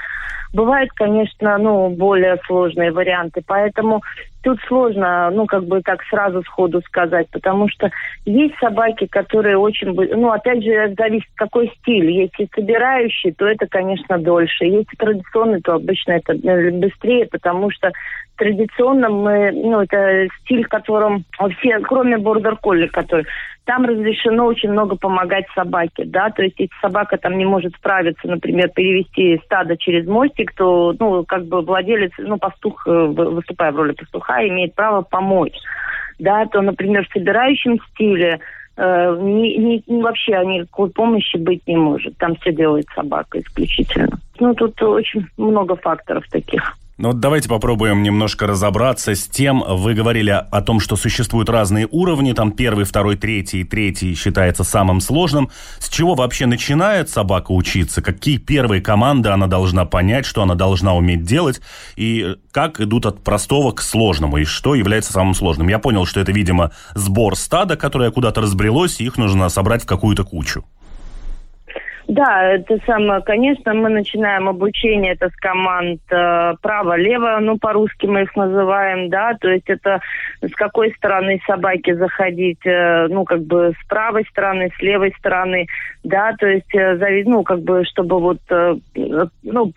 Бывают, 0.54 0.90
конечно, 0.92 1.58
ну, 1.58 1.90
более 1.90 2.38
сложные 2.46 2.90
варианты, 2.90 3.42
поэтому 3.46 4.00
тут 4.46 4.60
сложно, 4.68 5.28
ну, 5.32 5.46
как 5.46 5.64
бы 5.64 5.82
так 5.82 6.04
сразу 6.04 6.40
сходу 6.44 6.80
сказать, 6.82 7.26
потому 7.32 7.68
что 7.68 7.90
есть 8.24 8.54
собаки, 8.60 9.06
которые 9.06 9.58
очень, 9.58 9.92
ну, 9.92 10.30
опять 10.30 10.62
же, 10.62 10.94
зависит, 10.96 11.28
какой 11.34 11.72
стиль. 11.80 12.08
Если 12.12 12.48
собирающий, 12.54 13.32
то 13.32 13.44
это, 13.44 13.66
конечно, 13.66 14.18
дольше. 14.18 14.64
Если 14.64 14.94
традиционный, 14.96 15.60
то 15.62 15.74
обычно 15.74 16.12
это 16.12 16.34
э, 16.34 16.70
быстрее, 16.70 17.26
потому 17.26 17.72
что 17.72 17.90
традиционно 18.36 19.08
мы, 19.08 19.52
ну, 19.52 19.80
это 19.80 20.28
стиль, 20.40 20.64
в 20.64 20.68
котором 20.68 21.24
все, 21.58 21.80
кроме 21.80 22.18
бордер-колли, 22.18 22.86
который 22.86 23.26
там 23.66 23.84
разрешено 23.84 24.46
очень 24.46 24.70
много 24.70 24.96
помогать 24.96 25.46
собаке, 25.54 26.04
да, 26.06 26.30
то 26.30 26.42
есть 26.42 26.54
если 26.58 26.72
собака 26.80 27.18
там 27.18 27.36
не 27.36 27.44
может 27.44 27.74
справиться, 27.74 28.28
например, 28.28 28.68
перевести 28.68 29.40
стадо 29.44 29.76
через 29.76 30.06
мостик, 30.06 30.54
то, 30.54 30.94
ну, 30.98 31.24
как 31.24 31.46
бы 31.46 31.62
владелец, 31.62 32.12
ну, 32.18 32.38
пастух, 32.38 32.86
э, 32.86 32.90
выступая 32.90 33.72
в 33.72 33.76
роли 33.76 33.92
пастуха, 33.92 34.46
имеет 34.46 34.74
право 34.74 35.02
помочь, 35.02 35.56
да, 36.20 36.46
то, 36.46 36.62
например, 36.62 37.06
в 37.06 37.12
собирающем 37.12 37.78
стиле 37.90 38.38
э, 38.76 39.16
ни, 39.20 39.82
ни, 39.88 40.00
вообще 40.00 40.40
никакой 40.46 40.90
помощи 40.90 41.36
быть 41.36 41.66
не 41.66 41.76
может. 41.76 42.16
Там 42.18 42.36
все 42.36 42.52
делает 42.52 42.86
собака 42.94 43.40
исключительно. 43.40 44.18
Ну, 44.38 44.54
тут 44.54 44.80
очень 44.80 45.26
много 45.36 45.74
факторов 45.74 46.24
таких. 46.30 46.76
Ну 46.98 47.08
вот 47.08 47.20
давайте 47.20 47.46
попробуем 47.50 48.02
немножко 48.02 48.46
разобраться 48.46 49.14
с 49.14 49.28
тем, 49.28 49.62
вы 49.68 49.92
говорили 49.92 50.30
о 50.30 50.62
том, 50.62 50.80
что 50.80 50.96
существуют 50.96 51.50
разные 51.50 51.86
уровни, 51.90 52.32
там 52.32 52.52
первый, 52.52 52.86
второй, 52.86 53.16
третий, 53.16 53.64
третий 53.64 54.14
считается 54.14 54.64
самым 54.64 55.02
сложным. 55.02 55.50
С 55.78 55.90
чего 55.90 56.14
вообще 56.14 56.46
начинает 56.46 57.10
собака 57.10 57.52
учиться? 57.52 58.00
Какие 58.00 58.38
первые 58.38 58.80
команды 58.80 59.28
она 59.28 59.46
должна 59.46 59.84
понять, 59.84 60.24
что 60.24 60.40
она 60.40 60.54
должна 60.54 60.94
уметь 60.94 61.22
делать? 61.22 61.60
И 61.96 62.36
как 62.50 62.80
идут 62.80 63.04
от 63.04 63.22
простого 63.22 63.72
к 63.72 63.82
сложному? 63.82 64.38
И 64.38 64.44
что 64.44 64.74
является 64.74 65.12
самым 65.12 65.34
сложным? 65.34 65.68
Я 65.68 65.78
понял, 65.78 66.06
что 66.06 66.20
это, 66.20 66.32
видимо, 66.32 66.72
сбор 66.94 67.36
стада, 67.36 67.76
которое 67.76 68.10
куда-то 68.10 68.40
разбрелось, 68.40 69.02
и 69.02 69.04
их 69.04 69.18
нужно 69.18 69.50
собрать 69.50 69.82
в 69.82 69.86
какую-то 69.86 70.24
кучу. 70.24 70.64
Да, 72.08 72.52
это 72.52 72.78
самое, 72.86 73.20
конечно, 73.20 73.74
мы 73.74 73.88
начинаем 73.88 74.48
обучение 74.48 75.14
это 75.14 75.28
с 75.28 75.36
команд 75.36 76.00
э, 76.08 76.54
право-лево, 76.62 77.38
ну, 77.40 77.58
по-русски 77.58 78.06
мы 78.06 78.22
их 78.22 78.36
называем, 78.36 79.10
да, 79.10 79.34
то 79.40 79.50
есть 79.50 79.68
это 79.68 80.00
с 80.40 80.52
какой 80.52 80.92
стороны 80.92 81.40
собаки 81.46 81.94
заходить, 81.94 82.64
э, 82.64 83.08
ну, 83.08 83.24
как 83.24 83.42
бы 83.42 83.72
с 83.72 83.88
правой 83.88 84.24
стороны, 84.30 84.70
с 84.78 84.82
левой 84.82 85.12
стороны, 85.18 85.66
да, 86.04 86.32
то 86.38 86.46
есть, 86.46 86.72
э, 86.76 87.24
ну, 87.24 87.42
как 87.42 87.62
бы, 87.62 87.84
чтобы 87.84 88.20
вот, 88.20 88.38
э, 88.50 88.76
ну, 89.42 89.72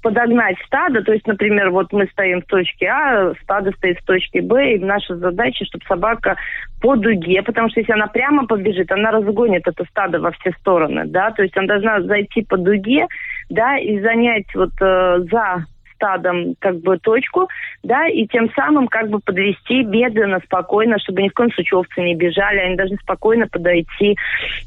подогнать 0.00 0.56
стадо, 0.64 1.02
то 1.02 1.12
есть, 1.12 1.26
например, 1.26 1.70
вот 1.70 1.92
мы 1.92 2.06
стоим 2.12 2.40
в 2.40 2.46
точке 2.46 2.86
А, 2.86 3.32
стадо 3.42 3.72
стоит 3.72 3.98
в 3.98 4.04
точке 4.04 4.42
Б, 4.42 4.74
и 4.74 4.78
наша 4.78 5.16
задача, 5.16 5.64
чтобы 5.64 5.84
собака 5.88 6.36
по 6.80 6.96
дуге, 6.96 7.42
потому 7.42 7.68
что 7.70 7.80
если 7.80 7.92
она 7.92 8.06
прямо 8.06 8.46
побежит, 8.46 8.90
она 8.92 9.10
разгонит 9.10 9.66
это 9.66 9.84
стадо 9.90 10.20
во 10.20 10.30
все 10.32 10.52
стороны, 10.60 11.04
да, 11.06 11.30
то 11.32 11.42
есть 11.42 11.56
она 11.56 11.66
должна 11.66 12.02
зайти 12.02 12.42
по 12.42 12.56
дуге, 12.56 13.06
да, 13.48 13.78
и 13.78 14.00
занять 14.00 14.46
вот 14.54 14.70
э, 14.80 15.20
за 15.30 15.66
стадом 15.98 16.54
как 16.60 16.78
бы 16.78 16.96
точку, 16.98 17.48
да, 17.82 18.06
и 18.06 18.26
тем 18.26 18.50
самым 18.54 18.86
как 18.86 19.10
бы 19.10 19.18
подвести 19.18 19.82
медленно, 19.82 20.40
спокойно, 20.44 20.98
чтобы 20.98 21.22
ни 21.22 21.28
в 21.28 21.34
коем 21.34 21.50
случае 21.52 21.80
овцы 21.80 22.00
не 22.00 22.14
бежали, 22.14 22.58
они 22.58 22.76
должны 22.76 22.96
спокойно 22.98 23.48
подойти 23.48 24.16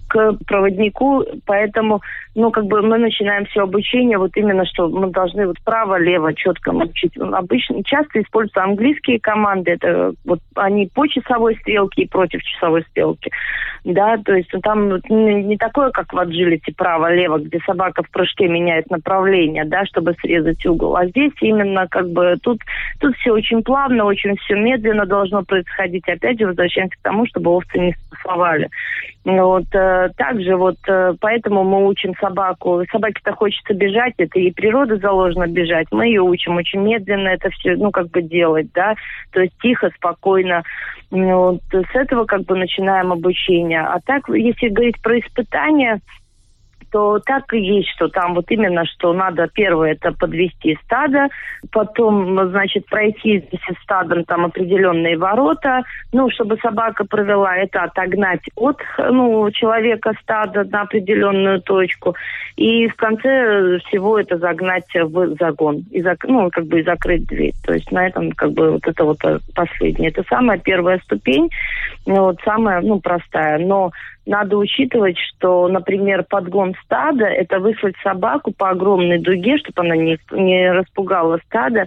к 0.09 0.33
проводнику, 0.45 1.23
поэтому, 1.45 2.01
ну, 2.35 2.51
как 2.51 2.65
бы 2.65 2.81
мы 2.81 2.97
начинаем 2.97 3.45
все 3.45 3.61
обучение 3.61 4.17
вот 4.17 4.31
именно, 4.35 4.65
что 4.65 4.89
мы 4.89 5.07
должны 5.07 5.47
вот 5.47 5.57
право-лево 5.63 6.33
четко 6.33 6.69
учить. 6.71 7.17
Обычно 7.17 7.83
часто 7.83 8.21
используются 8.21 8.63
английские 8.63 9.19
команды, 9.19 9.71
это 9.71 10.13
вот 10.25 10.39
они 10.55 10.89
по 10.93 11.07
часовой 11.07 11.55
стрелке 11.61 12.03
и 12.03 12.09
против 12.09 12.43
часовой 12.43 12.83
стрелки, 12.89 13.31
да, 13.85 14.17
то 14.17 14.33
есть 14.33 14.51
там 14.63 14.99
не 15.09 15.57
такое, 15.57 15.91
как 15.91 16.11
в 16.11 16.17
agility 16.17 16.73
право-лево, 16.75 17.39
где 17.39 17.59
собака 17.65 18.03
в 18.03 18.09
прыжке 18.11 18.47
меняет 18.47 18.89
направление, 18.89 19.63
да, 19.63 19.85
чтобы 19.85 20.13
срезать 20.21 20.65
угол, 20.65 20.97
а 20.97 21.05
здесь 21.05 21.20
именно 21.41 21.88
как 21.88 22.10
бы 22.10 22.38
тут, 22.41 22.62
тут 22.99 23.15
все 23.17 23.31
очень 23.31 23.63
плавно, 23.63 24.05
очень 24.05 24.36
все 24.38 24.55
медленно 24.55 25.05
должно 25.05 25.43
происходить. 25.43 26.07
Опять 26.07 26.39
же, 26.39 26.47
возвращаемся 26.47 26.95
к 26.97 27.03
тому, 27.03 27.25
чтобы 27.27 27.51
овцы 27.51 27.77
не 27.77 27.93
стрессовали. 27.93 28.69
Вот 29.23 29.65
э, 29.73 30.10
также 30.17 30.55
вот 30.55 30.77
э, 30.88 31.13
поэтому 31.19 31.63
мы 31.63 31.88
учим 31.88 32.15
собаку. 32.19 32.84
Собаке-то 32.91 33.34
хочется 33.34 33.73
бежать, 33.73 34.13
это 34.17 34.39
и 34.39 34.51
природа 34.51 34.97
заложена 34.97 35.47
бежать. 35.47 35.88
Мы 35.91 36.07
ее 36.07 36.21
учим 36.21 36.55
очень 36.55 36.81
медленно 36.81 37.27
это 37.27 37.49
все, 37.51 37.75
ну 37.75 37.91
как 37.91 38.10
бы 38.10 38.21
делать, 38.21 38.67
да, 38.73 38.95
то 39.31 39.41
есть 39.41 39.53
тихо, 39.62 39.91
спокойно. 39.95 40.63
Вот 41.12 41.62
с 41.71 41.95
этого 41.95 42.25
как 42.25 42.43
бы 42.43 42.55
начинаем 42.57 43.12
обучение. 43.12 43.81
А 43.81 43.99
так, 44.05 44.29
если 44.29 44.69
говорить 44.69 45.01
про 45.01 45.19
испытания, 45.19 45.99
то 46.91 47.19
так 47.19 47.54
и 47.54 47.60
есть, 47.60 47.89
что 47.95 48.10
там 48.10 48.34
вот 48.36 48.45
именно, 48.49 48.86
что 48.86 49.13
надо 49.13 49.47
первое 49.47 49.93
это 49.93 50.12
подвести 50.12 50.77
стадо, 50.84 51.27
потом, 51.71 52.49
значит, 52.49 52.86
пройти 52.88 53.39
с 53.51 53.84
стадом 53.84 54.25
там 54.25 54.45
определенные 54.45 55.17
ворота, 55.17 55.84
ну, 56.12 56.30
чтобы 56.30 56.58
собака 56.58 57.06
провела 57.06 57.56
это, 57.56 57.84
отогнать 57.84 58.41
от, 58.56 58.77
ну, 58.97 59.49
человека 59.51 60.13
стада 60.21 60.63
на 60.65 60.82
определенную 60.82 61.62
точку, 61.62 62.15
и 62.58 62.88
в 62.88 62.95
конце 62.95 63.80
всего 63.88 64.19
это 64.19 64.38
загнать 64.38 64.88
в 64.93 65.36
загон, 65.39 65.86
и 65.91 66.01
зак, 66.01 66.25
ну, 66.27 66.49
как 66.51 66.65
бы 66.65 66.82
и 66.82 66.84
закрыть 66.84 67.25
дверь. 67.27 67.54
То 67.65 67.73
есть 67.73 67.91
на 67.91 68.08
этом 68.08 68.32
как 68.32 68.51
бы 68.51 68.71
вот 68.71 68.86
это 68.86 69.04
вот 69.06 69.19
последнее. 69.56 70.10
Это 70.10 70.23
самая 70.30 70.58
первая 70.58 70.99
ступень, 70.99 71.49
вот 72.06 72.38
самая, 72.43 72.82
ну, 72.82 72.99
простая, 72.99 73.60
но 73.60 73.91
надо 74.25 74.57
учитывать, 74.57 75.17
что, 75.17 75.67
например, 75.67 76.23
подгон 76.23 76.75
стада– 76.84 77.25
это 77.27 77.60
выслать 77.60 77.95
собаку 78.03 78.51
по 78.51 78.69
огромной 78.69 79.19
дуге, 79.19 79.57
чтобы 79.57 79.81
она 79.81 79.95
не, 79.95 80.19
не 80.31 80.71
распугала 80.71 81.39
стадо. 81.47 81.86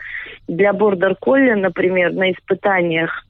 Для 0.48 0.72
бордер-колли, 0.72 1.52
например, 1.52 2.12
на 2.12 2.32
испытаниях 2.32 3.24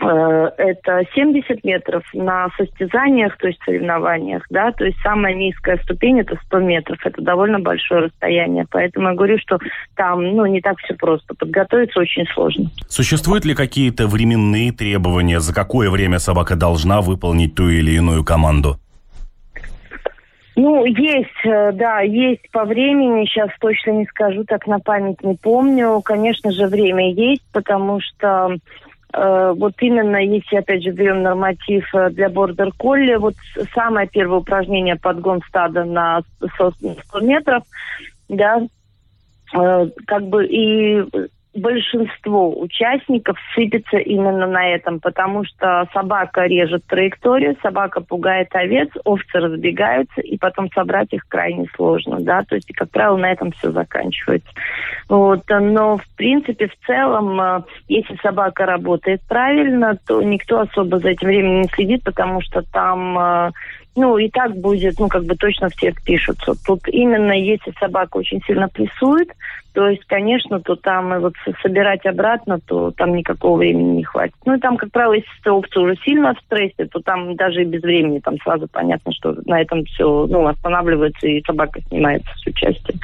это 0.00 1.02
70 1.14 1.64
метров 1.64 2.02
на 2.12 2.48
состязаниях, 2.56 3.36
то 3.38 3.46
есть 3.46 3.60
соревнованиях, 3.64 4.42
да, 4.50 4.72
то 4.72 4.84
есть 4.84 4.98
самая 5.02 5.34
низкая 5.34 5.78
ступень 5.78 6.20
это 6.20 6.36
100 6.46 6.58
метров, 6.60 6.98
это 7.04 7.22
довольно 7.22 7.60
большое 7.60 8.06
расстояние, 8.06 8.66
поэтому 8.70 9.08
я 9.08 9.14
говорю, 9.14 9.38
что 9.38 9.58
там, 9.94 10.22
ну, 10.22 10.46
не 10.46 10.60
так 10.60 10.78
все 10.78 10.94
просто, 10.94 11.34
подготовиться 11.34 12.00
очень 12.00 12.26
сложно. 12.34 12.70
Существуют 12.88 13.44
ли 13.44 13.54
какие-то 13.54 14.06
временные 14.06 14.72
требования, 14.72 15.40
за 15.40 15.54
какое 15.54 15.90
время 15.90 16.18
собака 16.18 16.56
должна 16.56 17.00
выполнить 17.00 17.54
ту 17.54 17.68
или 17.68 17.92
иную 17.92 18.24
команду? 18.24 18.78
Ну, 20.56 20.84
есть, 20.84 21.44
э, 21.44 21.72
да, 21.72 22.00
есть 22.00 22.48
по 22.52 22.64
времени, 22.64 23.26
сейчас 23.26 23.50
точно 23.58 23.90
не 23.90 24.06
скажу, 24.06 24.44
так 24.44 24.68
на 24.68 24.78
память 24.78 25.20
не 25.24 25.34
помню. 25.34 26.00
Конечно 26.00 26.52
же, 26.52 26.68
время 26.68 27.12
есть, 27.12 27.42
потому 27.52 28.00
что 28.00 28.56
Э, 28.56 28.93
вот 29.16 29.74
именно, 29.80 30.16
если, 30.16 30.56
опять 30.56 30.82
же, 30.82 30.90
берем 30.90 31.22
норматив 31.22 31.86
э, 31.94 32.10
для 32.10 32.28
бордер 32.28 32.72
колли, 32.76 33.14
вот 33.16 33.34
самое 33.74 34.08
первое 34.08 34.38
упражнение 34.38 34.96
подгон 34.96 35.40
стада 35.48 35.84
на 35.84 36.22
100 36.40 37.20
метров, 37.20 37.62
да, 38.28 38.62
э, 39.56 39.86
как 40.06 40.24
бы 40.24 40.46
и 40.46 41.04
большинство 41.54 42.60
участников 42.60 43.38
сыпется 43.54 43.98
именно 43.98 44.46
на 44.46 44.68
этом, 44.68 45.00
потому 45.00 45.44
что 45.44 45.88
собака 45.92 46.42
режет 46.42 46.84
траекторию, 46.86 47.56
собака 47.62 48.00
пугает 48.00 48.48
овец, 48.54 48.88
овцы 49.04 49.38
разбегаются, 49.38 50.20
и 50.20 50.36
потом 50.36 50.70
собрать 50.72 51.12
их 51.12 51.26
крайне 51.28 51.66
сложно, 51.76 52.20
да, 52.20 52.42
то 52.42 52.54
есть, 52.54 52.72
как 52.74 52.90
правило, 52.90 53.16
на 53.16 53.32
этом 53.32 53.52
все 53.52 53.70
заканчивается. 53.70 54.50
Вот, 55.08 55.42
но, 55.48 55.98
в 55.98 56.16
принципе, 56.16 56.68
в 56.68 56.86
целом, 56.86 57.40
э, 57.40 57.62
если 57.88 58.16
собака 58.16 58.66
работает 58.66 59.20
правильно, 59.28 59.98
то 60.06 60.22
никто 60.22 60.60
особо 60.60 60.98
за 60.98 61.10
этим 61.10 61.28
временем 61.28 61.62
не 61.62 61.68
следит, 61.68 62.02
потому 62.04 62.40
что 62.40 62.62
там 62.62 63.18
э, 63.18 63.50
ну, 63.96 64.18
и 64.18 64.28
так 64.28 64.56
будет, 64.56 64.98
ну, 64.98 65.08
как 65.08 65.24
бы 65.24 65.36
точно 65.36 65.68
все 65.70 65.92
впишутся. 65.92 66.54
Тут 66.66 66.88
именно 66.88 67.32
если 67.32 67.72
собака 67.78 68.16
очень 68.16 68.40
сильно 68.46 68.68
прессует, 68.68 69.28
то 69.72 69.88
есть, 69.88 70.04
конечно, 70.04 70.60
то 70.60 70.76
там 70.76 71.14
и 71.14 71.18
вот 71.18 71.34
собирать 71.62 72.06
обратно, 72.06 72.60
то 72.60 72.92
там 72.92 73.14
никакого 73.14 73.58
времени 73.58 73.96
не 73.96 74.04
хватит. 74.04 74.34
Ну, 74.44 74.54
и 74.54 74.60
там, 74.60 74.76
как 74.76 74.92
правило, 74.92 75.14
если 75.14 75.50
овца 75.50 75.80
уже 75.80 75.96
сильно 76.04 76.34
в 76.34 76.38
стрессе, 76.46 76.86
то 76.86 77.00
там 77.00 77.34
даже 77.34 77.62
и 77.62 77.64
без 77.64 77.82
времени 77.82 78.20
там 78.20 78.36
сразу 78.44 78.68
понятно, 78.68 79.12
что 79.12 79.36
на 79.46 79.60
этом 79.60 79.84
все, 79.84 80.26
ну, 80.28 80.46
останавливается, 80.46 81.26
и 81.26 81.42
собака 81.44 81.80
снимается 81.88 82.30
с 82.36 82.46
участия. 82.46 82.94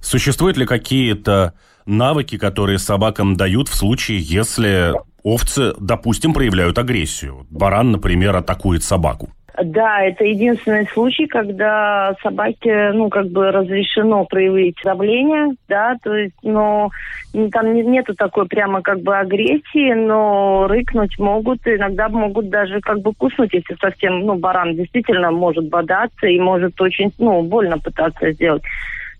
Существуют 0.00 0.58
ли 0.58 0.66
какие-то 0.66 1.54
навыки, 1.86 2.36
которые 2.36 2.78
собакам 2.78 3.36
дают 3.36 3.68
в 3.68 3.74
случае, 3.74 4.18
если 4.20 4.92
овцы, 5.22 5.72
допустим, 5.80 6.34
проявляют 6.34 6.78
агрессию? 6.78 7.46
Баран, 7.50 7.92
например, 7.92 8.36
атакует 8.36 8.82
собаку. 8.82 9.30
Да, 9.62 10.02
это 10.02 10.24
единственный 10.24 10.86
случай, 10.88 11.26
когда 11.26 12.14
собаке, 12.22 12.90
ну, 12.92 13.08
как 13.08 13.28
бы 13.28 13.50
разрешено 13.50 14.24
проявить 14.26 14.76
давление, 14.84 15.54
да, 15.66 15.96
то 16.02 16.14
есть, 16.14 16.34
но 16.42 16.90
там 17.52 17.72
нету 17.72 18.14
такой 18.14 18.46
прямо 18.46 18.82
как 18.82 19.00
бы 19.00 19.16
агрессии, 19.16 19.94
но 19.94 20.66
рыкнуть 20.68 21.18
могут, 21.18 21.66
иногда 21.66 22.08
могут 22.08 22.50
даже 22.50 22.80
как 22.80 23.00
бы 23.00 23.14
куснуть, 23.14 23.54
если 23.54 23.74
совсем, 23.80 24.20
ну, 24.20 24.34
баран 24.34 24.74
действительно 24.74 25.30
может 25.30 25.68
бодаться 25.68 26.26
и 26.26 26.38
может 26.38 26.78
очень, 26.80 27.10
ну, 27.18 27.42
больно 27.42 27.78
пытаться 27.78 28.32
сделать. 28.32 28.62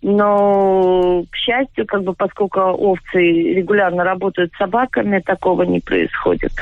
Но, 0.03 1.25
к 1.31 1.37
счастью, 1.37 1.87
как 1.87 2.03
бы 2.03 2.13
поскольку 2.13 2.61
овцы 2.61 3.19
регулярно 3.19 4.05
работают 4.05 4.53
с 4.53 4.59
собаками, 4.59 5.21
такого 5.21 5.63
не 5.63 5.81
происходит. 5.81 6.53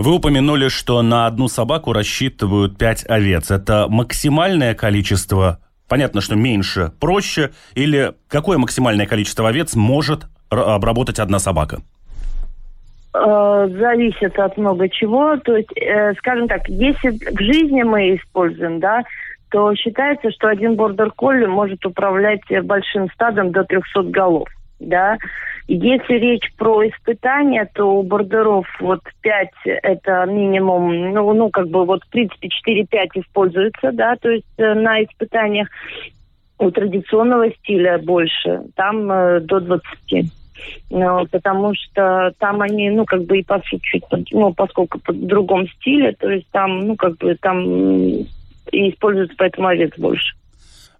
Вы 0.00 0.14
упомянули, 0.14 0.68
что 0.68 1.02
на 1.02 1.26
одну 1.26 1.46
собаку 1.46 1.92
рассчитывают 1.92 2.78
5 2.78 3.04
овец. 3.06 3.50
Это 3.50 3.84
максимальное 3.86 4.74
количество? 4.74 5.58
Понятно, 5.90 6.22
что 6.22 6.36
меньше 6.36 6.90
проще. 6.98 7.50
Или 7.74 8.14
какое 8.26 8.56
максимальное 8.56 9.04
количество 9.04 9.46
овец 9.46 9.74
может 9.74 10.22
обработать 10.48 11.18
одна 11.18 11.38
собака? 11.38 11.82
Э, 13.12 13.68
зависит 13.78 14.38
от 14.38 14.56
много 14.56 14.88
чего. 14.88 15.36
То 15.36 15.54
есть, 15.58 15.76
э, 15.76 16.14
скажем 16.14 16.48
так, 16.48 16.66
если 16.70 17.10
в 17.10 17.38
жизни 17.38 17.82
мы 17.82 18.16
используем, 18.16 18.80
да, 18.80 19.02
то 19.50 19.74
считается, 19.74 20.30
что 20.30 20.48
один 20.48 20.76
бордер-колли 20.76 21.44
может 21.44 21.84
управлять 21.84 22.40
большим 22.62 23.10
стадом 23.10 23.52
до 23.52 23.64
300 23.64 24.04
голов 24.04 24.48
да. 24.80 25.18
Если 25.72 26.14
речь 26.14 26.52
про 26.56 26.88
испытания, 26.88 27.64
то 27.72 27.84
у 27.84 28.02
бордеров 28.02 28.66
вот 28.80 29.02
5 29.22 29.48
это 29.64 30.24
минимум, 30.26 31.12
ну, 31.12 31.32
ну 31.32 31.48
как 31.50 31.68
бы 31.68 31.84
вот 31.84 32.02
в 32.02 32.08
принципе 32.08 32.48
4-5 32.66 32.86
используется, 33.14 33.92
да, 33.92 34.16
то 34.16 34.30
есть 34.30 34.48
э, 34.56 34.74
на 34.74 35.04
испытаниях 35.04 35.68
у 36.58 36.72
традиционного 36.72 37.52
стиля 37.52 37.98
больше, 37.98 38.62
там 38.74 39.12
э, 39.12 39.40
до 39.42 39.60
20. 39.60 40.32
Ну, 40.90 41.26
потому 41.30 41.72
что 41.76 42.32
там 42.40 42.62
они, 42.62 42.90
ну, 42.90 43.04
как 43.04 43.22
бы 43.22 43.38
и 43.38 43.44
по 43.44 43.62
чуть, 43.62 44.02
ну, 44.32 44.52
поскольку 44.52 44.98
по 44.98 45.12
другом 45.12 45.68
стиле, 45.68 46.16
то 46.18 46.28
есть 46.28 46.48
там, 46.50 46.80
ну, 46.80 46.96
как 46.96 47.16
бы 47.18 47.36
там 47.40 47.60
и 47.62 48.26
используется 48.72 49.36
поэтому 49.38 49.68
овец 49.68 49.92
больше. 49.96 50.34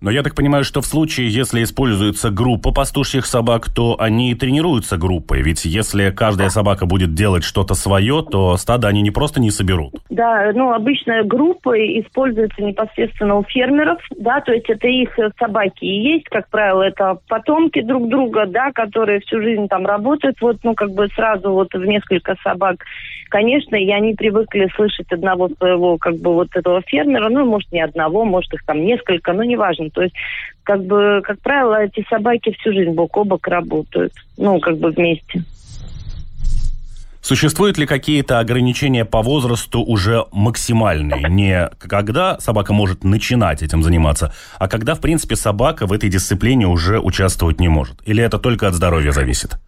Но 0.01 0.11
я 0.11 0.23
так 0.23 0.35
понимаю, 0.35 0.65
что 0.65 0.81
в 0.81 0.87
случае, 0.87 1.29
если 1.29 1.63
используется 1.63 2.31
группа 2.31 2.73
пастушьих 2.73 3.27
собак, 3.27 3.69
то 3.69 3.97
они 3.99 4.35
тренируются 4.35 4.97
группой. 4.97 5.43
Ведь 5.43 5.67
если 5.67 6.11
каждая 6.11 6.49
собака 6.49 6.87
будет 6.87 7.13
делать 7.13 7.45
что-то 7.45 7.75
свое, 7.75 8.25
то 8.29 8.57
стадо 8.57 8.89
они 8.89 9.03
не 9.03 9.11
просто 9.11 9.41
не 9.41 9.51
соберут. 9.51 9.95
Да, 10.09 10.53
ну, 10.55 10.73
обычно 10.73 11.23
группа 11.25 11.77
используется 12.01 12.63
непосредственно 12.63 13.37
у 13.37 13.45
фермеров, 13.45 13.99
да, 14.17 14.41
то 14.41 14.53
есть 14.53 14.71
это 14.71 14.89
их 14.89 15.19
собаки 15.39 15.85
и 15.85 16.15
есть, 16.15 16.25
как 16.31 16.49
правило, 16.49 16.83
это 16.83 17.19
потомки 17.29 17.83
друг 17.83 18.09
друга, 18.09 18.47
да, 18.47 18.73
которые 18.73 19.21
всю 19.21 19.43
жизнь 19.43 19.69
там 19.69 19.85
работают, 19.85 20.41
вот, 20.41 20.57
ну, 20.63 20.75
как 20.75 20.93
бы 20.93 21.09
сразу 21.09 21.53
вот 21.53 21.75
в 21.75 21.85
несколько 21.85 22.37
собак. 22.43 22.85
Конечно, 23.29 23.77
и 23.77 23.89
они 23.91 24.15
привыкли 24.15 24.69
слышать 24.75 25.13
одного 25.13 25.51
своего, 25.51 25.99
как 25.99 26.17
бы, 26.17 26.35
вот 26.35 26.49
этого 26.55 26.83
фермера, 26.87 27.29
ну, 27.29 27.45
может, 27.45 27.71
не 27.71 27.81
одного, 27.81 28.25
может, 28.25 28.53
их 28.55 28.65
там 28.65 28.83
несколько, 28.83 29.33
но 29.33 29.45
неважно 29.45 29.90
то 29.91 30.03
есть, 30.03 30.15
как 30.63 30.85
бы, 30.85 31.21
как 31.25 31.41
правило, 31.41 31.83
эти 31.83 32.05
собаки 32.09 32.55
всю 32.59 32.73
жизнь 32.73 32.93
бок 32.93 33.17
о 33.17 33.25
бок 33.25 33.47
работают. 33.47 34.13
Ну, 34.37 34.61
как 34.61 34.79
бы 34.79 34.91
вместе. 34.91 35.45
Существуют 37.23 37.77
ли 37.77 37.87
какие-то 37.87 38.39
ограничения 38.39 39.05
по 39.05 39.23
возрасту 39.23 39.83
уже 39.83 40.25
максимальные? 40.33 41.29
Не 41.29 41.71
когда 41.79 42.41
собака 42.41 42.73
может 42.73 43.05
начинать 43.05 43.63
этим 43.63 43.83
заниматься, 43.83 44.33
а 44.59 44.69
когда, 44.69 44.95
в 44.95 45.01
принципе, 45.01 45.37
собака 45.37 45.87
в 45.87 45.93
этой 45.93 46.09
дисциплине 46.09 46.67
уже 46.67 46.99
участвовать 46.99 47.61
не 47.61 47.69
может? 47.69 47.97
Или 48.07 48.25
это 48.25 48.39
только 48.39 48.69
от 48.69 48.75
здоровья 48.75 49.13
зависит? 49.13 49.59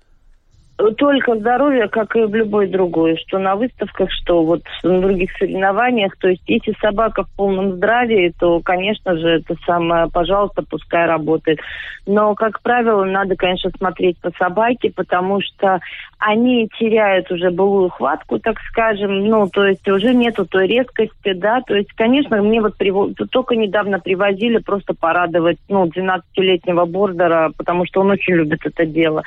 Только 0.90 1.37
здоровье, 1.37 1.88
как 1.88 2.16
и 2.16 2.23
в 2.23 2.35
любой 2.35 2.66
другой, 2.66 3.16
что 3.16 3.38
на 3.38 3.55
выставках, 3.57 4.11
что 4.11 4.42
вот 4.42 4.62
на 4.83 5.01
других 5.01 5.31
соревнованиях. 5.38 6.16
То 6.16 6.29
есть, 6.29 6.42
если 6.47 6.75
собака 6.81 7.25
в 7.25 7.31
полном 7.37 7.77
здравии, 7.77 8.33
то, 8.38 8.61
конечно 8.61 9.16
же, 9.16 9.29
это 9.29 9.55
самое, 9.64 10.09
пожалуйста, 10.09 10.62
пускай 10.62 11.07
работает. 11.07 11.61
Но, 12.07 12.35
как 12.35 12.61
правило, 12.62 13.05
надо, 13.05 13.37
конечно, 13.37 13.71
смотреть 13.77 14.18
по 14.18 14.31
собаке, 14.38 14.90
потому 14.95 15.40
что 15.40 15.81
они 16.18 16.68
теряют 16.79 17.31
уже 17.31 17.51
былую 17.51 17.90
хватку, 17.90 18.38
так 18.38 18.59
скажем, 18.71 19.27
ну, 19.27 19.49
то 19.49 19.66
есть 19.66 19.87
уже 19.88 20.14
нету 20.14 20.47
той 20.47 20.66
резкости, 20.66 21.33
да, 21.33 21.61
то 21.62 21.75
есть, 21.75 21.92
конечно, 21.92 22.40
мне 22.42 22.61
вот 22.61 22.77
приво... 22.77 23.12
только 23.31 23.57
недавно 23.57 24.01
привозили 24.01 24.59
просто 24.59 24.95
порадовать, 24.95 25.59
ну, 25.68 25.87
12-летнего 25.87 26.85
бордера, 26.87 27.53
потому 27.57 27.87
что 27.87 28.01
он 28.01 28.11
очень 28.11 28.35
любит 28.35 28.61
это 28.64 28.87
дело 28.87 29.23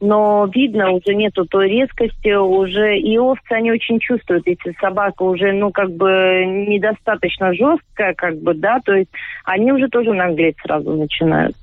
но 0.00 0.48
видно, 0.52 0.90
уже 0.90 1.14
нету 1.14 1.44
той 1.46 1.68
резкости, 1.68 2.34
уже 2.34 2.98
и 2.98 3.18
овцы, 3.18 3.52
они 3.52 3.72
очень 3.72 3.98
чувствуют, 3.98 4.46
если 4.46 4.74
собака 4.80 5.22
уже, 5.22 5.52
ну, 5.52 5.70
как 5.70 5.90
бы 5.90 6.44
недостаточно 6.46 7.54
жесткая, 7.54 8.14
как 8.14 8.36
бы, 8.40 8.54
да, 8.54 8.80
то 8.84 8.94
есть 8.94 9.10
они 9.44 9.72
уже 9.72 9.88
тоже 9.88 10.12
наглеть 10.12 10.56
сразу 10.62 10.92
начинают. 10.92 11.56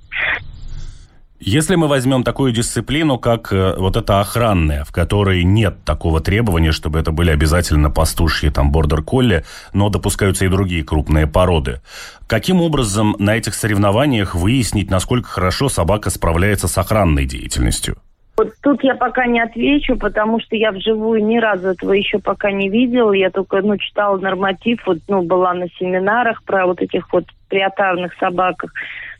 Если 1.43 1.73
мы 1.73 1.87
возьмем 1.87 2.23
такую 2.23 2.51
дисциплину, 2.51 3.17
как 3.17 3.51
э, 3.51 3.73
вот 3.75 3.97
эта 3.97 4.19
охранная, 4.19 4.83
в 4.83 4.91
которой 4.91 5.43
нет 5.43 5.83
такого 5.83 6.21
требования, 6.21 6.71
чтобы 6.71 6.99
это 6.99 7.11
были 7.11 7.31
обязательно 7.31 7.89
пастушьи, 7.89 8.49
там, 8.51 8.71
бордер-колли, 8.71 9.43
но 9.73 9.89
допускаются 9.89 10.45
и 10.45 10.49
другие 10.49 10.83
крупные 10.83 11.25
породы. 11.25 11.81
Каким 12.27 12.61
образом 12.61 13.15
на 13.17 13.35
этих 13.35 13.55
соревнованиях 13.55 14.35
выяснить, 14.35 14.91
насколько 14.91 15.29
хорошо 15.29 15.67
собака 15.67 16.11
справляется 16.11 16.67
с 16.67 16.77
охранной 16.77 17.25
деятельностью? 17.25 17.97
Вот 18.41 18.53
тут 18.63 18.83
я 18.83 18.95
пока 18.95 19.27
не 19.27 19.39
отвечу, 19.39 19.95
потому 19.97 20.39
что 20.39 20.55
я 20.55 20.71
вживую 20.71 21.23
ни 21.23 21.37
разу 21.37 21.67
этого 21.67 21.91
еще 21.91 22.17
пока 22.17 22.51
не 22.51 22.69
видела. 22.69 23.11
Я 23.11 23.29
только, 23.29 23.61
ну, 23.61 23.77
читала 23.77 24.17
норматив, 24.17 24.81
вот, 24.87 24.97
ну, 25.07 25.21
была 25.21 25.53
на 25.53 25.67
семинарах 25.77 26.41
про 26.43 26.65
вот 26.65 26.81
этих 26.81 27.13
вот 27.13 27.25
приотарных 27.49 28.15
собаках. 28.15 28.71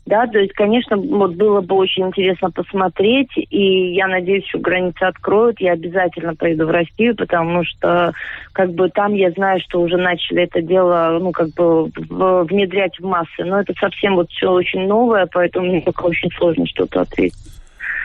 Да, 0.06 0.26
то 0.26 0.40
есть, 0.40 0.54
конечно, 0.54 0.96
вот 0.96 1.36
было 1.36 1.60
бы 1.60 1.76
очень 1.76 2.08
интересно 2.08 2.50
посмотреть, 2.50 3.30
и 3.36 3.94
я 3.94 4.08
надеюсь, 4.08 4.44
что 4.48 4.58
границы 4.58 5.04
откроют, 5.04 5.60
я 5.60 5.74
обязательно 5.74 6.34
поеду 6.34 6.66
в 6.66 6.72
Россию, 6.72 7.14
потому 7.14 7.62
что, 7.62 8.12
как 8.52 8.72
бы, 8.72 8.88
там 8.88 9.14
я 9.14 9.30
знаю, 9.30 9.60
что 9.60 9.80
уже 9.80 9.98
начали 9.98 10.42
это 10.42 10.60
дело, 10.60 11.16
ну, 11.22 11.30
как 11.30 11.50
бы, 11.50 11.84
внедрять 11.84 12.98
в 12.98 13.04
массы, 13.04 13.44
но 13.44 13.60
это 13.60 13.72
совсем 13.78 14.16
вот 14.16 14.28
все 14.32 14.50
очень 14.50 14.88
новое, 14.88 15.28
поэтому 15.32 15.68
мне 15.68 15.80
пока 15.80 16.06
очень 16.06 16.32
сложно 16.32 16.66
что-то 16.66 17.02
ответить. 17.02 17.51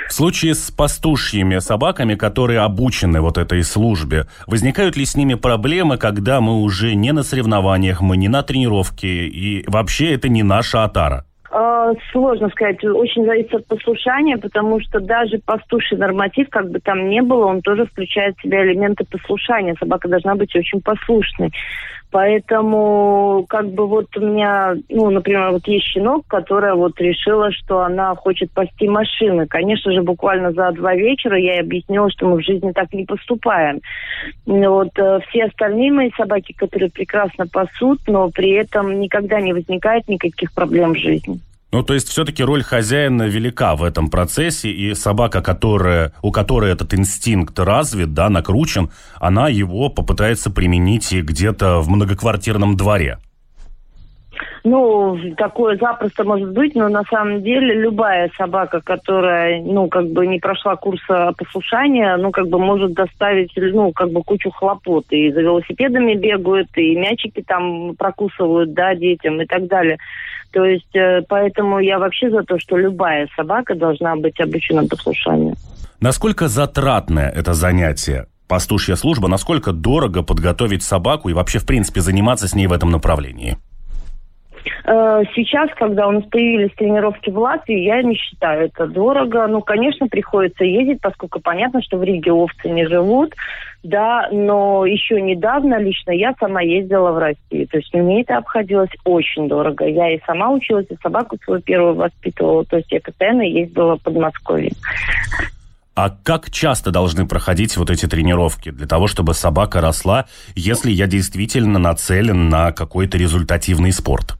В 0.10 0.14
случае 0.14 0.56
с 0.56 0.72
пастушьими 0.72 1.60
собаками, 1.60 2.16
которые 2.16 2.60
обучены 2.60 3.22
вот 3.22 3.38
этой 3.38 3.64
службе, 3.64 4.26
возникают 4.48 4.96
ли 4.96 5.06
с 5.06 5.16
ними 5.16 5.34
проблемы, 5.34 5.98
когда 5.98 6.40
мы 6.42 6.62
уже 6.62 6.96
не 6.96 7.12
на 7.12 7.24
соревнованиях, 7.24 8.02
мы 8.02 8.18
не 8.18 8.30
на 8.30 8.42
тренировке, 8.42 9.28
и 9.28 9.64
вообще 9.68 10.14
это 10.14 10.30
не 10.30 10.44
наша 10.44 10.84
отара? 10.84 11.26
А, 11.50 11.92
сложно 12.12 12.50
сказать, 12.50 12.84
очень 12.84 13.26
зависит 13.26 13.54
от 13.54 13.68
послушания, 13.68 14.38
потому 14.38 14.80
что 14.82 15.00
даже 15.00 15.40
пастуший 15.40 15.98
норматив, 15.98 16.50
как 16.50 16.70
бы 16.70 16.80
там 16.80 17.10
ни 17.10 17.22
было, 17.22 17.46
он 17.46 17.62
тоже 17.62 17.86
включает 17.86 18.38
в 18.38 18.44
себя 18.44 18.64
элементы 18.64 19.06
послушания. 19.06 19.76
Собака 19.80 20.08
должна 20.08 20.36
быть 20.36 20.56
очень 20.56 20.82
послушной. 20.82 21.52
Поэтому, 22.10 23.46
как 23.50 23.68
бы 23.68 23.86
вот 23.86 24.16
у 24.16 24.22
меня, 24.22 24.76
ну, 24.90 25.10
например, 25.10 25.52
вот 25.52 25.68
есть 25.68 25.88
щенок, 25.88 26.26
которая 26.28 26.74
вот 26.74 27.00
решила, 27.02 27.52
что 27.52 27.80
она 27.80 28.16
хочет 28.16 28.50
пасти 28.52 28.88
машины. 28.88 29.46
Конечно 29.46 29.92
же, 29.92 30.02
буквально 30.02 30.54
за 30.54 30.72
два 30.72 30.96
вечера 30.96 31.38
я 31.38 31.56
ей 31.56 31.62
объяснила, 31.62 32.10
что 32.10 32.28
мы 32.28 32.38
в 32.38 32.46
жизни 32.46 32.72
так 32.72 32.94
не 32.94 33.06
поступаем. 33.06 33.82
Вот 34.46 34.98
э, 34.98 35.20
все 35.28 35.46
остальные 35.46 35.92
мои 35.92 36.12
собаки, 36.16 36.54
которые 36.54 36.90
прекрасно 36.90 37.46
пасут, 37.46 38.00
но 38.08 38.30
при 38.30 38.52
этом 38.52 39.00
никогда 39.00 39.42
не 39.42 39.52
возникает 39.52 40.08
никаких 40.08 40.54
проблем 40.54 40.94
в 40.94 40.98
жизни. 40.98 41.42
Ну, 41.72 41.84
то 41.84 41.94
есть 41.94 42.08
все-таки 42.08 42.44
роль 42.44 42.64
хозяина 42.64 43.24
велика 43.24 43.76
в 43.76 43.84
этом 43.84 44.10
процессе, 44.10 44.70
и 44.70 44.94
собака, 44.94 45.42
которая, 45.42 46.14
у 46.22 46.32
которой 46.32 46.72
этот 46.72 46.94
инстинкт 46.94 47.60
развит, 47.60 48.14
да, 48.14 48.30
накручен, 48.30 48.90
она 49.20 49.50
его 49.50 49.90
попытается 49.90 50.50
применить 50.50 51.12
и 51.12 51.22
где-то 51.22 51.82
в 51.82 51.90
многоквартирном 51.90 52.78
дворе. 52.78 53.18
Ну, 54.64 55.18
такое 55.38 55.78
запросто 55.78 56.24
может 56.24 56.52
быть, 56.52 56.76
но 56.76 56.90
на 56.90 57.04
самом 57.04 57.42
деле 57.42 57.74
любая 57.74 58.30
собака, 58.38 58.82
которая, 58.82 59.62
ну, 59.62 59.88
как 59.88 60.08
бы 60.08 60.28
не 60.28 60.40
прошла 60.40 60.76
курса 60.76 61.32
послушания, 61.38 62.18
ну, 62.18 62.32
как 62.32 62.48
бы 62.48 62.60
может 62.60 62.94
доставить, 62.94 63.52
ну, 63.56 63.92
как 63.94 64.12
бы 64.12 64.24
кучу 64.24 64.52
хлопот. 64.52 65.06
И 65.12 65.32
за 65.32 65.42
велосипедами 65.42 66.16
бегают, 66.16 66.68
и 66.76 66.96
мячики 66.96 67.42
там 67.48 67.96
прокусывают, 67.96 68.74
да, 68.74 68.94
детям 68.96 69.42
и 69.42 69.46
так 69.46 69.68
далее. 69.68 69.98
То 70.58 70.66
есть, 70.66 70.96
э, 70.96 71.22
поэтому 71.30 71.78
я 71.78 72.00
вообще 72.00 72.32
за 72.32 72.42
то, 72.42 72.58
что 72.58 72.78
любая 72.78 73.28
собака 73.36 73.76
должна 73.76 74.16
быть 74.16 74.40
обучена 74.40 74.88
послушанию. 74.88 75.54
Насколько 76.02 76.48
затратное 76.48 77.30
это 77.30 77.54
занятие? 77.54 78.26
Пастушья 78.48 78.96
служба, 78.96 79.28
насколько 79.28 79.72
дорого 79.72 80.24
подготовить 80.24 80.82
собаку 80.82 81.30
и 81.30 81.34
вообще, 81.34 81.60
в 81.60 81.68
принципе, 81.68 82.02
заниматься 82.02 82.48
с 82.48 82.56
ней 82.56 82.66
в 82.66 82.74
этом 82.74 82.90
направлении? 82.90 83.58
Э, 84.86 85.22
сейчас, 85.36 85.70
когда 85.78 86.08
у 86.08 86.12
нас 86.12 86.24
появились 86.24 86.74
тренировки 86.76 87.30
в 87.30 87.38
Латвии, 87.38 87.80
я 87.84 88.02
не 88.02 88.16
считаю 88.16 88.66
это 88.66 88.88
дорого. 88.88 89.46
Ну, 89.48 89.62
конечно, 89.62 90.08
приходится 90.08 90.64
ездить, 90.64 91.02
поскольку 91.02 91.40
понятно, 91.40 91.84
что 91.84 91.98
в 91.98 92.04
Риге 92.04 92.32
овцы 92.32 92.68
не 92.68 92.88
живут, 92.88 93.36
да, 93.88 94.28
но 94.32 94.86
еще 94.86 95.22
недавно 95.22 95.80
лично 95.80 96.12
я 96.12 96.34
сама 96.40 96.62
ездила 96.62 97.12
в 97.12 97.18
Россию. 97.18 97.68
То 97.68 97.78
есть 97.78 97.94
мне 97.94 98.22
это 98.22 98.38
обходилось 98.38 98.90
очень 99.06 99.48
дорого. 99.48 99.86
Я 99.86 100.14
и 100.14 100.20
сама 100.26 100.50
училась, 100.50 100.88
и 100.90 100.98
собаку 101.02 101.38
свою 101.44 101.62
первую 101.62 101.96
воспитывала. 101.96 102.66
То 102.66 102.78
есть 102.78 102.92
я 102.92 103.00
постоянно 103.00 103.44
ездила 103.44 103.98
в 103.98 104.02
Подмосковье. 104.02 104.72
А 105.96 106.10
как 106.10 106.52
часто 106.52 106.92
должны 106.92 107.26
проходить 107.26 107.78
вот 107.78 107.90
эти 107.90 108.08
тренировки 108.08 108.72
для 108.72 108.88
того, 108.88 109.08
чтобы 109.08 109.34
собака 109.34 109.80
росла, 109.80 110.26
если 110.54 110.92
я 110.92 111.08
действительно 111.08 111.80
нацелен 111.80 112.50
на 112.50 112.72
какой-то 112.74 113.18
результативный 113.18 113.94
спорт? 113.94 114.38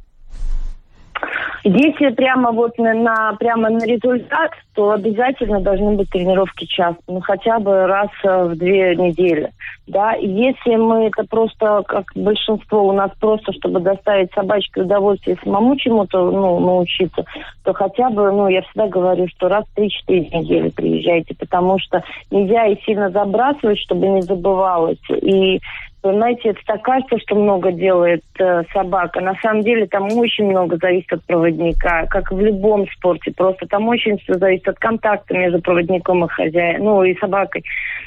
Если 1.70 2.12
прямо 2.12 2.54
вот 2.54 2.78
на, 2.78 2.94
на 2.94 3.34
прямо 3.34 3.70
на 3.70 3.86
результат, 3.86 4.52
то 4.74 4.92
обязательно 4.92 5.60
должны 5.60 5.98
быть 5.98 6.10
тренировки 6.10 6.64
часто, 6.66 7.02
ну 7.10 7.20
хотя 7.20 7.60
бы 7.60 7.86
раз 7.88 8.08
э, 8.24 8.44
в 8.46 8.56
две 8.56 8.96
недели, 8.96 9.52
да. 9.86 10.14
Если 10.14 10.76
мы 10.76 11.08
это 11.08 11.26
просто, 11.26 11.84
как 11.86 12.06
большинство 12.16 12.88
у 12.88 12.94
нас 12.94 13.12
просто, 13.20 13.52
чтобы 13.52 13.82
доставить 13.82 14.32
собачке 14.34 14.82
удовольствие 14.82 15.38
самому 15.44 15.76
чему-то, 15.76 16.32
ну, 16.32 16.60
научиться, 16.60 17.26
то 17.64 17.74
хотя 17.74 18.10
бы, 18.12 18.32
ну, 18.32 18.48
я 18.48 18.62
всегда 18.62 18.88
говорю, 18.88 19.28
что 19.28 19.50
раз 19.50 19.66
в 19.66 19.78
3-4 19.78 19.90
недели 20.08 20.70
приезжайте, 20.70 21.36
потому 21.36 21.80
что 21.80 22.02
нельзя 22.32 22.66
и 22.68 22.82
сильно 22.84 23.10
забрасывать, 23.10 23.80
чтобы 23.80 24.08
не 24.08 24.22
забывалось. 24.22 25.02
И 25.10 25.60
Понимаете, 26.02 26.50
это 26.50 26.60
так 26.66 26.84
кажется, 26.84 27.18
что 27.20 27.36
много 27.36 27.72
делает 27.72 28.24
э, 28.40 28.64
собака. 28.72 29.20
На 29.20 29.34
самом 29.42 29.64
деле 29.64 29.88
там 29.88 30.04
очень 30.14 30.46
много 30.46 30.78
зависит 30.78 31.12
от 31.12 31.24
проводника, 31.26 32.06
как 32.06 32.32
в 32.32 32.40
любом 32.40 32.88
спорте. 32.90 33.34
Просто 33.36 33.66
там 33.68 33.88
очень 33.88 34.18
все 34.20 34.36
зависит 34.36 34.68
от 34.68 34.78
контакта 34.78 35.34
между 35.34 35.60
проводником 35.60 36.24
и 36.24 36.28
хозяином, 36.28 36.86
ну 36.86 37.04
и 37.04 37.18
собакой. 37.18 37.64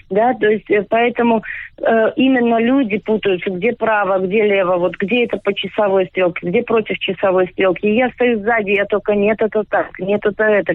Да, 0.08 0.34
то 0.34 0.48
есть 0.48 0.70
э, 0.70 0.84
поэтому 0.88 1.42
э, 1.78 2.12
именно 2.14 2.58
люди 2.60 2.98
путаются, 2.98 3.50
где 3.50 3.72
право, 3.72 4.18
где 4.18 4.44
лево, 4.44 4.76
вот 4.76 4.96
где 4.96 5.24
это 5.24 5.38
по 5.38 5.52
часовой 5.52 6.06
стрелке, 6.06 6.48
где 6.48 6.62
против 6.62 6.96
часовой 6.98 7.48
стрелки. 7.48 7.86
И 7.86 7.96
я 7.96 8.08
стою 8.10 8.38
сзади, 8.40 8.70
я 8.70 8.86
только 8.86 9.16
нет, 9.16 9.42
это 9.42 9.64
так, 9.68 9.98
нет, 9.98 10.24
это 10.24 10.44
это. 10.44 10.74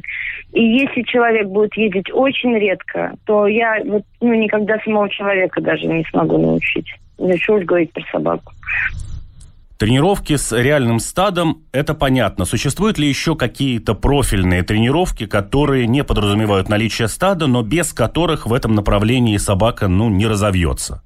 И 0.52 0.62
если 0.62 1.02
человек 1.04 1.48
будет 1.48 1.76
ездить 1.78 2.12
очень 2.14 2.58
редко, 2.58 3.14
то 3.26 3.48
я 3.48 3.82
вот, 3.86 4.04
ну, 4.20 4.34
никогда 4.34 4.78
самого 4.80 5.10
человека 5.10 5.62
даже 5.62 5.86
не 5.88 6.04
смогу 6.04 6.38
научить. 6.38 6.88
Что 7.18 7.54
уж 7.54 7.64
говорить 7.66 7.94
про 7.94 8.04
собаку. 8.12 8.54
Тренировки 9.78 10.38
с 10.38 10.58
реальным 10.58 11.00
стадом– 11.00 11.64
это 11.74 11.94
понятно. 11.94 12.46
Существуют 12.46 12.98
ли 12.98 13.10
еще 13.10 13.36
какие-то 13.36 13.94
профильные 13.94 14.64
тренировки, 14.64 15.26
которые 15.26 15.86
не 15.86 16.06
подразумевают 16.06 16.70
наличие 16.70 17.10
стада, 17.10 17.48
но 17.48 17.62
без 17.62 17.92
которых 17.92 18.46
в 18.46 18.54
этом 18.54 18.74
направлении 18.74 19.36
собака 19.36 19.90
ну, 19.90 20.10
не 20.10 20.28
разовьется? 20.28 21.04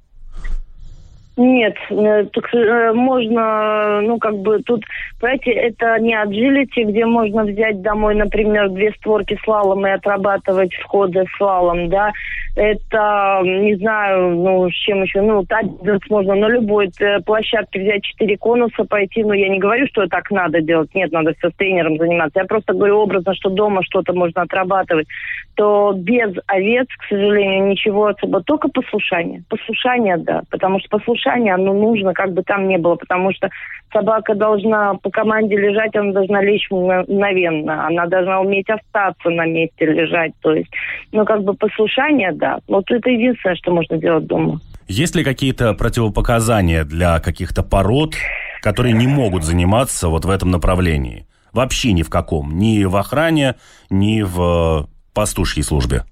Нет, 1.40 1.74
э, 1.88 2.26
так 2.34 2.54
э, 2.54 2.92
можно, 2.92 4.02
ну, 4.02 4.18
как 4.18 4.36
бы 4.40 4.58
тут, 4.62 4.84
понимаете, 5.18 5.52
это 5.52 5.98
не 5.98 6.12
agility, 6.14 6.84
где 6.84 7.06
можно 7.06 7.44
взять 7.44 7.80
домой, 7.80 8.14
например, 8.14 8.68
две 8.68 8.92
створки 8.98 9.38
слалом 9.42 9.86
и 9.86 9.90
отрабатывать 9.90 10.74
входы 10.74 11.24
слалом, 11.38 11.88
да. 11.88 12.12
Это, 12.56 13.40
не 13.42 13.74
знаю, 13.76 14.36
ну, 14.36 14.68
с 14.68 14.74
чем 14.74 15.02
еще, 15.02 15.22
ну, 15.22 15.42
тазерс 15.46 16.02
можно 16.10 16.34
на 16.34 16.46
любой 16.46 16.90
э, 17.00 17.20
площадке 17.20 17.80
взять 17.80 18.04
четыре 18.04 18.36
конуса, 18.36 18.84
пойти, 18.84 19.24
но 19.24 19.32
я 19.32 19.48
не 19.48 19.58
говорю, 19.58 19.86
что 19.86 20.06
так 20.08 20.30
надо 20.30 20.60
делать, 20.60 20.94
нет, 20.94 21.10
надо 21.10 21.32
все 21.38 21.48
с 21.48 21.54
тренером 21.54 21.96
заниматься. 21.96 22.40
Я 22.40 22.44
просто 22.44 22.74
говорю 22.74 22.98
образно, 22.98 23.34
что 23.34 23.48
дома 23.48 23.82
что-то 23.82 24.12
можно 24.12 24.42
отрабатывать. 24.42 25.06
То 25.54 25.94
без 25.96 26.34
овец, 26.48 26.88
к 26.98 27.08
сожалению, 27.08 27.68
ничего 27.68 28.08
особо, 28.08 28.42
только 28.42 28.68
послушание. 28.68 29.42
Послушание, 29.48 30.18
да, 30.18 30.42
потому 30.50 30.80
что 30.80 30.98
послушание 30.98 31.29
послушание, 31.30 31.54
оно 31.54 31.72
нужно, 31.72 32.12
как 32.14 32.32
бы 32.32 32.42
там 32.42 32.68
ни 32.68 32.76
было, 32.76 32.96
потому 32.96 33.32
что 33.32 33.48
собака 33.92 34.34
должна 34.34 34.94
по 34.94 35.10
команде 35.10 35.56
лежать, 35.56 35.94
она 35.96 36.12
должна 36.12 36.42
лечь 36.42 36.66
мгновенно, 36.70 37.86
она 37.86 38.06
должна 38.06 38.40
уметь 38.40 38.68
остаться 38.68 39.30
на 39.30 39.46
месте 39.46 39.86
лежать, 39.86 40.32
то 40.40 40.52
есть, 40.52 40.70
ну, 41.12 41.24
как 41.24 41.42
бы 41.42 41.54
послушание, 41.54 42.32
да. 42.32 42.58
Вот 42.68 42.90
это 42.90 43.10
единственное, 43.10 43.56
что 43.56 43.72
можно 43.72 43.96
делать 43.96 44.26
дома. 44.26 44.60
Есть 44.88 45.14
ли 45.14 45.24
какие-то 45.24 45.74
противопоказания 45.74 46.84
для 46.84 47.20
каких-то 47.20 47.62
пород, 47.62 48.14
которые 48.60 48.92
не 48.92 49.06
могут 49.06 49.44
заниматься 49.44 50.08
вот 50.08 50.24
в 50.24 50.30
этом 50.30 50.50
направлении? 50.50 51.26
Вообще 51.52 51.92
ни 51.92 52.02
в 52.02 52.10
каком. 52.10 52.56
Ни 52.58 52.84
в 52.84 52.96
охране, 52.96 53.54
ни 53.88 54.22
в 54.22 54.88
пастушьей 55.14 55.64
службе. 55.64 56.02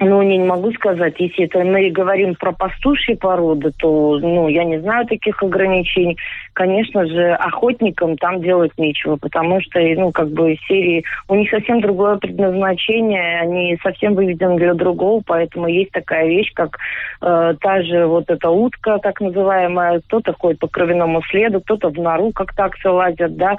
Ну, 0.00 0.22
не, 0.22 0.38
не 0.38 0.44
могу 0.44 0.70
сказать. 0.72 1.14
Если 1.18 1.46
это 1.46 1.58
мы 1.64 1.90
говорим 1.90 2.36
про 2.36 2.52
пастушьи 2.52 3.14
породы, 3.14 3.72
то, 3.78 4.18
ну, 4.18 4.46
я 4.46 4.62
не 4.62 4.78
знаю 4.80 5.06
таких 5.06 5.42
ограничений. 5.42 6.16
Конечно 6.52 7.04
же, 7.06 7.32
охотникам 7.32 8.16
там 8.16 8.40
делать 8.40 8.70
нечего, 8.78 9.16
потому 9.16 9.60
что, 9.60 9.80
ну, 9.80 10.12
как 10.12 10.28
бы 10.28 10.56
серии, 10.68 11.04
у 11.28 11.34
них 11.34 11.50
совсем 11.50 11.80
другое 11.80 12.16
предназначение, 12.16 13.40
они 13.40 13.76
совсем 13.82 14.14
выведены 14.14 14.56
для 14.56 14.74
другого, 14.74 15.20
поэтому 15.26 15.66
есть 15.66 15.90
такая 15.90 16.28
вещь, 16.28 16.52
как 16.54 16.78
э, 17.20 17.54
та 17.60 17.82
же 17.82 18.06
вот 18.06 18.30
эта 18.30 18.50
утка, 18.50 18.98
так 18.98 19.20
называемая, 19.20 20.00
кто-то 20.00 20.32
ходит 20.38 20.60
по 20.60 20.68
кровяному 20.68 21.22
следу, 21.22 21.60
кто-то 21.60 21.88
в 21.88 21.94
нору, 21.94 22.30
как 22.32 22.54
таксы 22.54 22.88
лазят, 22.88 23.36
да, 23.36 23.56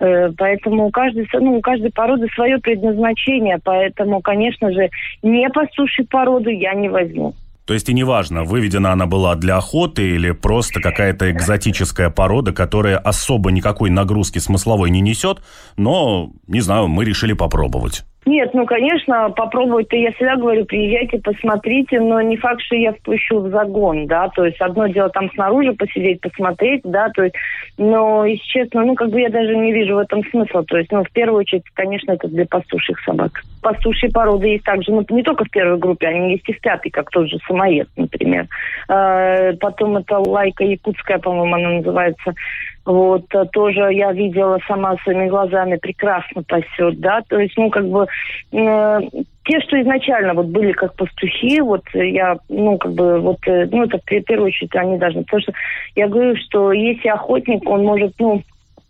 э, 0.00 0.30
поэтому 0.38 0.86
у 0.86 0.90
каждой, 0.90 1.28
ну, 1.34 1.58
у 1.58 1.60
каждой 1.60 1.92
породы 1.92 2.28
свое 2.34 2.58
предназначение, 2.58 3.58
поэтому, 3.62 4.22
конечно 4.22 4.72
же, 4.72 4.88
не 5.22 5.48
пастушьи 5.50 5.81
суши 5.82 6.04
породу 6.04 6.50
я 6.50 6.74
не 6.74 6.88
возьму. 6.88 7.34
То 7.64 7.74
есть 7.74 7.88
и 7.88 7.94
неважно, 7.94 8.42
выведена 8.42 8.92
она 8.92 9.06
была 9.06 9.36
для 9.36 9.56
охоты 9.56 10.02
или 10.16 10.32
просто 10.32 10.80
какая-то 10.80 11.30
экзотическая 11.30 12.10
порода, 12.10 12.52
которая 12.52 12.98
особо 12.98 13.52
никакой 13.52 13.88
нагрузки 13.88 14.40
смысловой 14.40 14.90
не 14.90 15.00
несет, 15.00 15.42
но, 15.76 16.32
не 16.48 16.60
знаю, 16.60 16.88
мы 16.88 17.04
решили 17.04 17.34
попробовать. 17.34 18.04
Нет, 18.24 18.54
ну, 18.54 18.66
конечно, 18.66 19.30
попробовать-то 19.30 19.96
я 19.96 20.12
всегда 20.12 20.36
говорю, 20.36 20.64
приезжайте, 20.64 21.18
посмотрите, 21.18 21.98
но 21.98 22.20
не 22.20 22.36
факт, 22.36 22.60
что 22.62 22.76
я 22.76 22.92
впущу 22.92 23.40
в 23.40 23.48
загон, 23.50 24.06
да, 24.06 24.28
то 24.28 24.44
есть 24.44 24.60
одно 24.60 24.86
дело 24.86 25.08
там 25.10 25.28
снаружи 25.34 25.72
посидеть, 25.72 26.20
посмотреть, 26.20 26.82
да, 26.84 27.08
то 27.08 27.24
есть, 27.24 27.34
но, 27.78 28.24
если 28.24 28.44
честно, 28.44 28.84
ну, 28.84 28.94
как 28.94 29.10
бы 29.10 29.20
я 29.20 29.28
даже 29.28 29.56
не 29.56 29.72
вижу 29.72 29.96
в 29.96 29.98
этом 29.98 30.22
смысла, 30.30 30.62
то 30.64 30.78
есть, 30.78 30.92
ну, 30.92 31.02
в 31.02 31.10
первую 31.10 31.40
очередь, 31.40 31.64
конечно, 31.74 32.12
это 32.12 32.28
для 32.28 32.46
пастушьих 32.46 33.00
собак. 33.00 33.42
Пастушьи 33.60 34.08
породы 34.08 34.48
есть 34.48 34.64
также, 34.64 34.92
ну, 34.92 35.04
не 35.10 35.24
только 35.24 35.44
в 35.44 35.50
первой 35.50 35.78
группе, 35.78 36.06
они 36.06 36.32
есть 36.32 36.48
и 36.48 36.52
в 36.52 36.60
пятой, 36.60 36.90
как 36.90 37.10
тот 37.10 37.28
же 37.28 37.38
самоед, 37.48 37.88
например. 37.96 38.46
Э, 38.88 39.52
потом 39.54 39.96
это 39.96 40.18
лайка 40.18 40.62
якутская, 40.62 41.18
по-моему, 41.18 41.54
она 41.54 41.70
называется, 41.78 42.34
вот, 42.84 43.24
э, 43.34 43.44
тоже 43.52 43.92
я 43.92 44.12
видела 44.12 44.58
сама 44.66 44.96
своими 44.98 45.28
глазами, 45.28 45.76
прекрасно 45.76 46.42
пасет, 46.42 46.98
да, 47.00 47.20
то 47.28 47.38
есть, 47.38 47.56
ну, 47.56 47.70
как 47.70 47.86
бы, 47.88 48.06
э, 48.52 49.00
те, 49.44 49.60
что 49.60 49.80
изначально 49.80 50.34
вот 50.34 50.46
были 50.46 50.72
как 50.72 50.94
пастухи, 50.94 51.60
вот 51.60 51.82
я, 51.94 52.36
ну, 52.48 52.78
как 52.78 52.92
бы, 52.92 53.20
вот, 53.20 53.38
э, 53.46 53.68
ну, 53.70 53.84
это 53.84 53.98
в 53.98 54.04
первую 54.04 54.48
очередь 54.48 54.74
они 54.74 54.98
должны, 54.98 55.22
потому 55.24 55.42
что 55.42 55.52
я 55.94 56.08
говорю, 56.08 56.34
что 56.36 56.72
если 56.72 57.08
охотник, 57.08 57.68
он 57.68 57.84
может, 57.84 58.14
ну, 58.18 58.42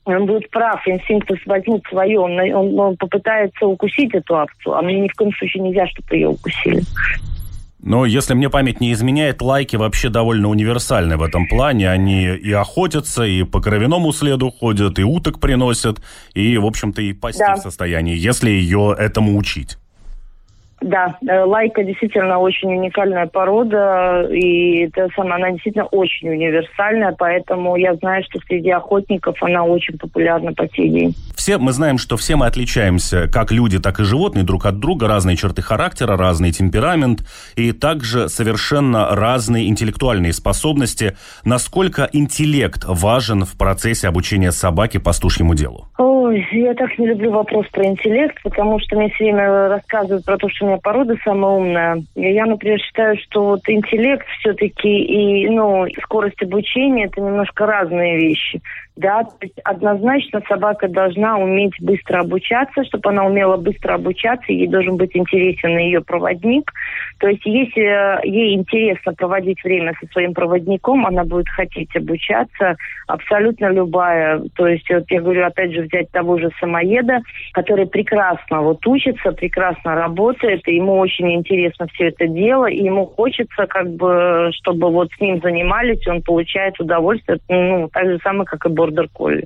он 0.04 0.26
будет 0.26 0.50
прав, 0.50 0.80
инстинкты 0.86 1.38
возьмут 1.46 1.84
свое, 1.88 2.18
он, 2.18 2.38
он, 2.38 2.78
он 2.78 2.96
попытается 2.96 3.66
укусить 3.66 4.14
эту 4.14 4.38
овцу, 4.38 4.74
а 4.74 4.82
мне 4.82 5.00
ни 5.00 5.08
в 5.08 5.14
коем 5.14 5.32
случае 5.32 5.62
нельзя, 5.62 5.86
чтобы 5.86 6.16
ее 6.16 6.28
укусили. 6.28 6.82
Но 7.82 8.06
если 8.06 8.34
мне 8.34 8.48
память 8.48 8.80
не 8.80 8.92
изменяет, 8.92 9.42
лайки 9.42 9.74
вообще 9.74 10.08
довольно 10.08 10.48
универсальны 10.48 11.16
в 11.16 11.22
этом 11.22 11.48
плане. 11.48 11.90
Они 11.90 12.26
и 12.26 12.52
охотятся, 12.52 13.24
и 13.24 13.42
по 13.42 13.60
кровяному 13.60 14.12
следу 14.12 14.50
ходят, 14.50 15.00
и 15.00 15.02
уток 15.02 15.40
приносят, 15.40 16.00
и, 16.32 16.56
в 16.58 16.64
общем-то, 16.64 17.02
и 17.02 17.12
пасти 17.12 17.40
да. 17.40 17.56
в 17.56 17.58
состоянии, 17.58 18.16
если 18.16 18.50
ее 18.50 18.94
этому 18.96 19.36
учить. 19.36 19.78
Да, 20.82 21.16
э, 21.26 21.44
лайка 21.44 21.84
действительно 21.84 22.38
очень 22.38 22.74
уникальная 22.74 23.26
порода, 23.26 24.26
и 24.30 24.86
это 24.86 25.08
сама, 25.14 25.36
она 25.36 25.50
действительно 25.52 25.86
очень 25.86 26.28
универсальная, 26.28 27.14
поэтому 27.16 27.76
я 27.76 27.94
знаю, 27.94 28.24
что 28.24 28.40
среди 28.46 28.70
охотников 28.70 29.40
она 29.42 29.64
очень 29.64 29.96
популярна 29.96 30.52
по 30.52 30.68
сей 30.68 30.88
день. 30.88 31.14
Все 31.36 31.58
мы 31.58 31.72
знаем, 31.72 31.98
что 31.98 32.16
все 32.16 32.36
мы 32.36 32.46
отличаемся, 32.46 33.28
как 33.28 33.52
люди, 33.52 33.78
так 33.78 34.00
и 34.00 34.04
животные, 34.04 34.44
друг 34.44 34.66
от 34.66 34.78
друга, 34.80 35.08
разные 35.08 35.36
черты 35.36 35.62
характера, 35.62 36.16
разный 36.16 36.52
темперамент, 36.52 37.20
и 37.56 37.72
также 37.72 38.28
совершенно 38.28 39.14
разные 39.14 39.68
интеллектуальные 39.68 40.32
способности. 40.32 41.16
Насколько 41.44 42.08
интеллект 42.12 42.84
важен 42.84 43.44
в 43.44 43.56
процессе 43.56 44.08
обучения 44.08 44.50
собаки 44.52 44.98
пастушьему 44.98 45.54
делу? 45.54 45.88
Ой, 45.98 46.46
я 46.52 46.74
так 46.74 46.96
не 46.98 47.08
люблю 47.08 47.30
вопрос 47.30 47.66
про 47.72 47.84
интеллект, 47.86 48.36
потому 48.42 48.78
что 48.80 48.96
мне 48.96 49.10
все 49.10 49.24
время 49.24 49.68
рассказывают 49.68 50.24
про 50.24 50.38
то, 50.38 50.48
что 50.48 50.66
меня 50.72 50.80
порода 50.82 51.16
самая 51.24 51.52
умная. 51.52 52.04
Я, 52.14 52.46
например, 52.46 52.78
считаю, 52.80 53.16
что 53.18 53.44
вот 53.44 53.68
интеллект 53.68 54.26
все-таки 54.38 54.88
и 54.88 55.48
ну, 55.48 55.86
скорость 56.02 56.42
обучения 56.42 57.06
это 57.06 57.20
немножко 57.20 57.66
разные 57.66 58.16
вещи. 58.18 58.60
Да, 59.02 59.24
то 59.24 59.36
есть 59.40 59.58
однозначно 59.64 60.40
собака 60.48 60.86
должна 60.86 61.36
уметь 61.36 61.74
быстро 61.80 62.20
обучаться, 62.20 62.84
чтобы 62.84 63.10
она 63.10 63.26
умела 63.26 63.56
быстро 63.56 63.94
обучаться, 63.94 64.52
ей 64.52 64.68
должен 64.68 64.96
быть 64.96 65.16
интересен 65.16 65.76
ее 65.76 66.02
проводник. 66.02 66.70
То 67.18 67.26
есть 67.26 67.44
если 67.44 67.82
э, 67.82 68.20
ей 68.22 68.54
интересно 68.54 69.12
проводить 69.12 69.62
время 69.64 69.92
со 70.00 70.06
своим 70.12 70.34
проводником, 70.34 71.04
она 71.04 71.24
будет 71.24 71.48
хотеть 71.48 71.94
обучаться 71.96 72.76
абсолютно 73.08 73.72
любая. 73.72 74.40
То 74.54 74.68
есть 74.68 74.88
вот 74.88 75.10
я 75.10 75.20
говорю, 75.20 75.46
опять 75.46 75.72
же, 75.72 75.82
взять 75.82 76.10
того 76.12 76.38
же 76.38 76.50
самоеда, 76.60 77.22
который 77.54 77.86
прекрасно 77.86 78.62
вот 78.62 78.86
учится, 78.86 79.32
прекрасно 79.32 79.96
работает, 79.96 80.66
и 80.68 80.76
ему 80.76 80.98
очень 80.98 81.32
интересно 81.32 81.88
все 81.94 82.08
это 82.08 82.28
дело, 82.28 82.66
и 82.66 82.84
ему 82.84 83.06
хочется 83.06 83.66
как 83.66 83.90
бы, 83.94 84.50
чтобы 84.52 84.90
вот 84.90 85.08
с 85.16 85.20
ним 85.20 85.40
занимались, 85.42 86.06
он 86.06 86.22
получает 86.22 86.78
удовольствие, 86.78 87.38
ну, 87.48 87.88
так 87.92 88.06
же 88.06 88.20
самое, 88.22 88.44
как 88.44 88.64
и 88.66 88.68
бордер 88.68 88.91
колли. 89.12 89.44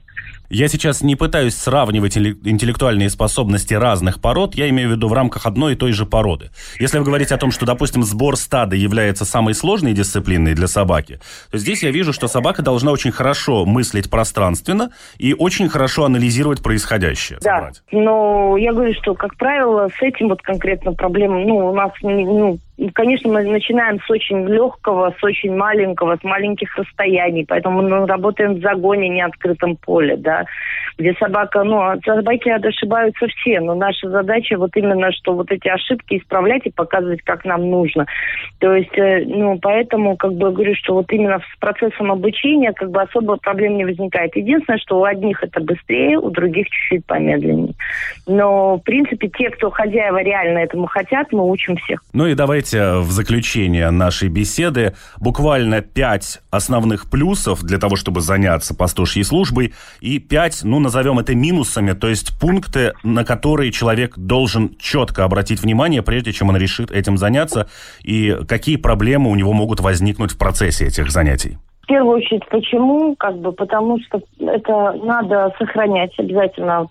Я 0.49 0.69
сейчас 0.69 1.03
не 1.03 1.17
пытаюсь 1.17 1.55
сравнивать 1.55 2.17
интеллектуальные 2.17 3.11
способности 3.11 3.75
разных 3.75 4.21
пород, 4.21 4.55
я 4.55 4.69
имею 4.69 4.91
в 4.91 4.93
виду 4.93 5.09
в 5.09 5.13
рамках 5.13 5.47
одной 5.47 5.73
и 5.73 5.77
той 5.77 5.93
же 5.93 6.07
породы. 6.07 6.51
Если 6.79 6.99
вы 6.99 7.05
говорите 7.05 7.35
о 7.35 7.39
том, 7.39 7.51
что, 7.51 7.67
допустим, 7.67 8.05
сбор 8.05 8.37
стада 8.37 8.77
является 8.77 9.25
самой 9.25 9.55
сложной 9.55 9.93
дисциплиной 9.93 10.55
для 10.55 10.69
собаки, 10.69 11.19
то 11.51 11.59
здесь 11.59 11.83
я 11.83 11.91
вижу, 11.91 12.13
что 12.13 12.29
собака 12.29 12.63
должна 12.63 12.93
очень 12.93 13.11
хорошо 13.11 13.65
мыслить 13.65 14.09
пространственно 14.09 14.91
и 15.19 15.35
очень 15.35 15.69
хорошо 15.69 16.05
анализировать 16.05 16.63
происходящее. 16.63 17.39
Да, 17.43 17.71
но 17.91 18.57
я 18.57 18.73
говорю, 18.73 18.95
что, 18.95 19.15
как 19.15 19.37
правило, 19.37 19.89
с 19.89 20.03
этим 20.03 20.29
вот 20.29 20.43
конкретно 20.43 20.93
проблем, 20.93 21.43
ну, 21.43 21.71
у 21.71 21.75
нас, 21.75 21.91
ну, 22.03 22.59
конечно, 22.95 23.33
мы 23.33 23.43
начинаем 23.43 24.01
с 24.01 24.11
очень 24.11 24.47
легкого, 24.47 25.15
с 25.19 25.25
очень 25.25 25.55
маленького, 25.55 26.17
с 26.17 26.25
маленьких 26.25 26.77
расстояний, 26.77 27.45
поэтому 27.47 27.83
мы 27.83 28.07
работаем 28.07 28.55
в 28.55 28.61
загоне, 28.61 29.09
не 29.09 29.23
открытом 29.23 29.77
поле, 29.77 30.17
да, 30.17 30.36
где 30.99 31.15
собака, 31.15 31.63
ну, 31.63 32.01
собаки 32.05 32.49
ошибаются 32.49 33.27
все, 33.29 33.61
но 33.61 33.75
наша 33.75 34.09
задача 34.09 34.57
вот 34.57 34.71
именно, 34.77 35.13
что 35.13 35.35
вот 35.35 35.51
эти 35.51 35.69
ошибки 35.69 36.19
исправлять 36.19 36.65
и 36.65 36.71
показывать, 36.71 37.23
как 37.23 37.45
нам 37.45 37.71
нужно. 37.71 38.07
То 38.61 38.75
есть, 38.75 38.97
э, 38.97 39.25
ну, 39.27 39.59
поэтому, 39.61 40.17
как 40.17 40.33
бы, 40.33 40.51
говорю, 40.53 40.75
что 40.75 40.95
вот 40.95 41.13
именно 41.13 41.39
с 41.39 41.59
процессом 41.61 42.11
обучения, 42.11 42.73
как 42.73 42.91
бы, 42.91 43.03
особо 43.03 43.37
проблем 43.37 43.77
не 43.77 43.85
возникает. 43.85 44.35
Единственное, 44.37 44.79
что 44.79 45.01
у 45.01 45.05
одних 45.05 45.43
это 45.43 45.61
быстрее, 45.61 46.19
у 46.19 46.31
других 46.31 46.69
чуть-чуть 46.71 47.05
помедленнее. 47.05 47.75
Но, 48.27 48.77
в 48.77 48.81
принципе, 48.81 49.29
те, 49.29 49.51
кто 49.51 49.71
хозяева 49.71 50.23
реально 50.23 50.59
этому 50.59 50.87
хотят, 50.87 51.31
мы 51.33 51.49
учим 51.49 51.77
всех. 51.77 52.03
Ну 52.13 52.27
и 52.27 52.35
давайте 52.35 52.99
в 52.99 53.11
заключение 53.11 53.91
нашей 53.91 54.29
беседы 54.29 54.95
буквально 55.21 55.83
пять 55.83 56.41
основных 56.51 57.11
плюсов 57.11 57.63
для 57.63 57.79
того, 57.79 57.97
чтобы 57.97 58.21
заняться 58.21 58.75
пастушьей 58.75 59.25
службой, 59.25 59.75
и 60.01 60.19
пять, 60.29 60.61
ну, 60.65 60.81
назовем 60.81 61.19
это 61.19 61.35
минусами, 61.35 61.93
то 61.93 62.09
есть 62.09 62.39
пункты, 62.39 62.93
на 63.03 63.25
которые 63.25 63.73
человек 63.73 64.17
должен 64.17 64.77
четко 64.79 65.25
обратить 65.25 65.61
внимание, 65.61 66.03
прежде 66.03 66.33
чем 66.33 66.49
он 66.49 66.57
решит 66.57 66.91
этим 66.91 67.17
заняться, 67.17 67.69
и 68.03 68.37
какие 68.49 68.77
проблемы 68.77 69.31
у 69.31 69.35
него 69.35 69.53
могут 69.53 69.81
возникнуть 69.81 70.33
в 70.33 70.39
процессе 70.39 70.87
этих 70.87 71.11
занятий. 71.11 71.59
В 71.83 71.87
первую 71.87 72.17
очередь, 72.17 72.43
почему? 72.51 73.15
Как 73.15 73.37
бы 73.39 73.53
потому 73.53 73.99
что 74.01 74.21
это 74.41 74.93
надо 75.05 75.55
сохранять 75.57 76.13
обязательно 76.19 76.89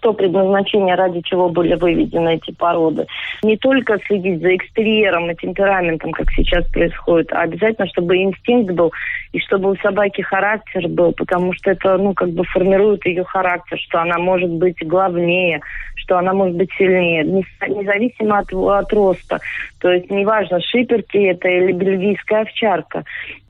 то 0.00 0.12
предназначение, 0.12 0.94
ради 0.94 1.20
чего 1.20 1.48
были 1.48 1.74
выведены 1.74 2.36
эти 2.36 2.52
породы. 2.52 3.06
Не 3.42 3.56
только 3.56 3.98
следить 4.06 4.40
за 4.40 4.56
экстерьером 4.56 5.30
и 5.30 5.34
темпераментом, 5.34 6.12
как 6.12 6.30
сейчас 6.32 6.66
происходит, 6.70 7.32
а 7.32 7.42
обязательно, 7.42 7.86
чтобы 7.88 8.16
инстинкт 8.16 8.72
был, 8.72 8.92
и 9.32 9.38
чтобы 9.40 9.70
у 9.70 9.76
собаки 9.76 10.22
характер 10.22 10.88
был, 10.88 11.12
потому 11.12 11.52
что 11.52 11.70
это, 11.70 11.96
ну, 11.98 12.14
как 12.14 12.30
бы 12.30 12.44
формирует 12.44 13.04
ее 13.06 13.24
характер, 13.24 13.78
что 13.78 14.00
она 14.00 14.18
может 14.18 14.50
быть 14.50 14.76
главнее, 14.86 15.60
что 15.96 16.18
она 16.18 16.32
может 16.32 16.56
быть 16.56 16.70
сильнее, 16.78 17.24
независимо 17.24 18.38
от, 18.38 18.52
от 18.52 18.92
роста. 18.92 19.40
То 19.80 19.90
есть 19.90 20.10
неважно, 20.10 20.60
шиперки 20.60 21.18
это 21.18 21.48
или 21.48 21.72
бельгийская 21.72 22.42
овчарка. 22.42 23.04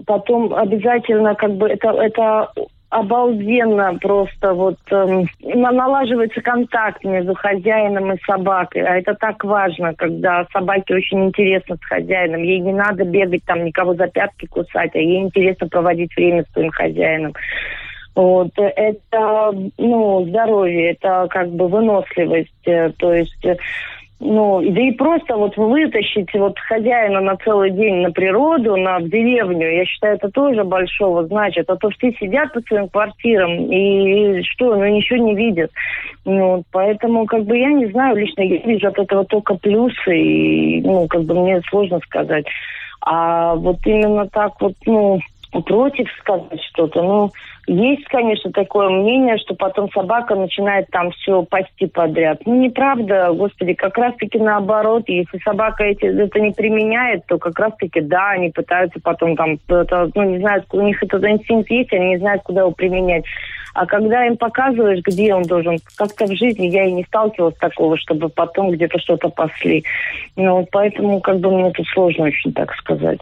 Потом 0.07 0.55
обязательно 0.55 1.35
как 1.35 1.55
бы 1.55 1.69
это, 1.69 1.91
это 1.91 2.51
обалденно 2.97 3.99
просто 4.01 4.55
вот 4.55 4.79
э, 4.91 5.25
налаживается 5.43 6.41
контакт 6.41 7.05
между 7.05 7.35
хозяином 7.35 8.13
и 8.13 8.21
собакой. 8.25 8.83
А 8.83 8.97
это 8.97 9.15
так 9.15 9.45
важно, 9.45 9.95
когда 9.95 10.47
собаке 10.51 10.95
очень 10.95 11.27
интересно 11.27 11.77
с 11.77 11.85
хозяином. 11.85 12.43
Ей 12.43 12.61
не 12.61 12.73
надо 12.73 13.05
бегать 13.05 13.45
там, 13.45 13.65
никого 13.65 13.95
за 13.95 14.07
пятки 14.07 14.47
кусать, 14.47 14.95
а 14.95 14.99
ей 14.99 15.23
интересно 15.23 15.69
проводить 15.69 16.17
время 16.17 16.45
с 16.45 16.53
своим 16.53 16.71
хозяином. 16.71 17.35
Вот, 18.15 18.53
это, 18.57 19.53
ну, 19.77 20.25
здоровье, 20.27 20.93
это 20.93 21.27
как 21.29 21.51
бы 21.51 21.69
выносливость, 21.69 22.67
э, 22.67 22.93
то 22.97 23.13
есть 23.13 23.45
э, 23.45 23.57
ну, 24.19 24.63
да 24.63 24.81
и 24.81 24.93
просто 24.93 25.37
вот 25.37 25.57
вытащить 25.59 26.33
вот 26.33 26.59
хозяина 26.59 27.21
на 27.21 27.37
целый 27.37 27.71
день 27.71 27.97
на 27.97 28.11
природу, 28.11 28.77
на 28.77 29.01
деревню, 29.01 29.71
я 29.71 29.85
считаю, 29.85 30.17
это 30.17 30.31
тоже 30.31 30.65
большого 30.65 31.27
значит. 31.27 31.69
А 31.69 31.77
то 31.77 31.91
все 31.91 32.13
сидят 32.13 32.53
по 32.55 32.61
своим 32.63 32.89
квартирам 32.89 33.71
и, 33.71 34.39
и 34.39 34.43
что, 34.45 34.75
ну 34.75 34.87
ничего 34.87 35.19
не 35.19 35.35
видят. 35.35 35.71
Ну, 36.25 36.65
поэтому, 36.73 37.27
как 37.27 37.45
бы, 37.45 37.59
я 37.59 37.69
не 37.69 37.87
знаю, 37.87 38.17
лично 38.17 38.41
я 38.41 38.57
вижу 38.57 38.89
от 38.89 38.99
этого 38.99 39.27
только 39.27 39.55
плюсы, 39.57 40.17
и, 40.19 40.81
ну, 40.81 41.07
как 41.09 41.23
бы 41.25 41.35
мне 41.35 41.61
сложно 41.69 41.99
сказать. 42.01 42.47
А 43.03 43.55
вот 43.55 43.77
именно 43.85 44.27
так 44.29 44.59
вот, 44.61 44.73
ну, 44.87 45.21
против 45.67 46.09
сказать 46.21 46.63
что-то. 46.73 47.03
Ну, 47.03 47.31
есть, 47.67 48.05
конечно, 48.05 48.53
такое 48.53 48.89
мнение, 48.89 49.39
что 49.39 49.55
потом 49.55 49.91
собака 49.91 50.35
начинает 50.35 50.89
там 50.91 51.11
все 51.11 51.43
пасти 51.43 51.87
подряд. 51.87 52.41
Ну, 52.47 52.55
неправда, 52.55 53.33
господи, 53.33 53.75
как 53.75 53.99
раз-таки 53.99 54.39
наоборот. 54.39 55.05
Если 55.09 55.39
собака 55.39 55.85
эти, 55.85 56.05
это 56.05 56.41
не 56.41 56.53
применяет, 56.53 57.27
то 57.27 57.39
как 57.39 57.59
раз-таки, 57.59 58.01
да, 58.01 58.31
они 58.31 58.51
пытаются 58.51 59.01
потом 59.01 59.37
там, 59.37 59.59
это, 59.69 60.11
ну, 60.15 60.23
не 60.23 60.39
знают, 60.39 60.65
у 60.73 60.81
них 60.81 61.03
этот 61.03 61.25
инстинкт 61.25 61.71
есть, 61.71 61.93
они 61.93 62.11
не 62.11 62.19
знают, 62.19 62.43
куда 62.43 62.61
его 62.61 62.71
применять. 62.71 63.25
А 63.75 63.85
когда 63.85 64.25
им 64.27 64.39
показываешь, 64.39 65.03
где 65.05 65.35
он 65.35 65.43
должен, 65.43 65.79
как-то 65.97 66.25
в 66.25 66.35
жизни 66.35 66.69
я 66.69 66.85
и 66.85 66.93
не 66.93 67.05
сталкивалась 67.05 67.57
такого, 67.57 67.99
чтобы 67.99 68.31
потом 68.31 68.71
где-то 68.71 68.99
что-то 68.99 69.29
пасли. 69.29 69.85
Ну, 70.35 70.67
поэтому, 70.73 71.21
как 71.21 71.41
бы, 71.41 71.51
мне 71.51 71.71
тут 71.73 71.87
сложно 71.89 72.25
очень 72.25 72.55
так 72.55 72.73
сказать. 72.77 73.21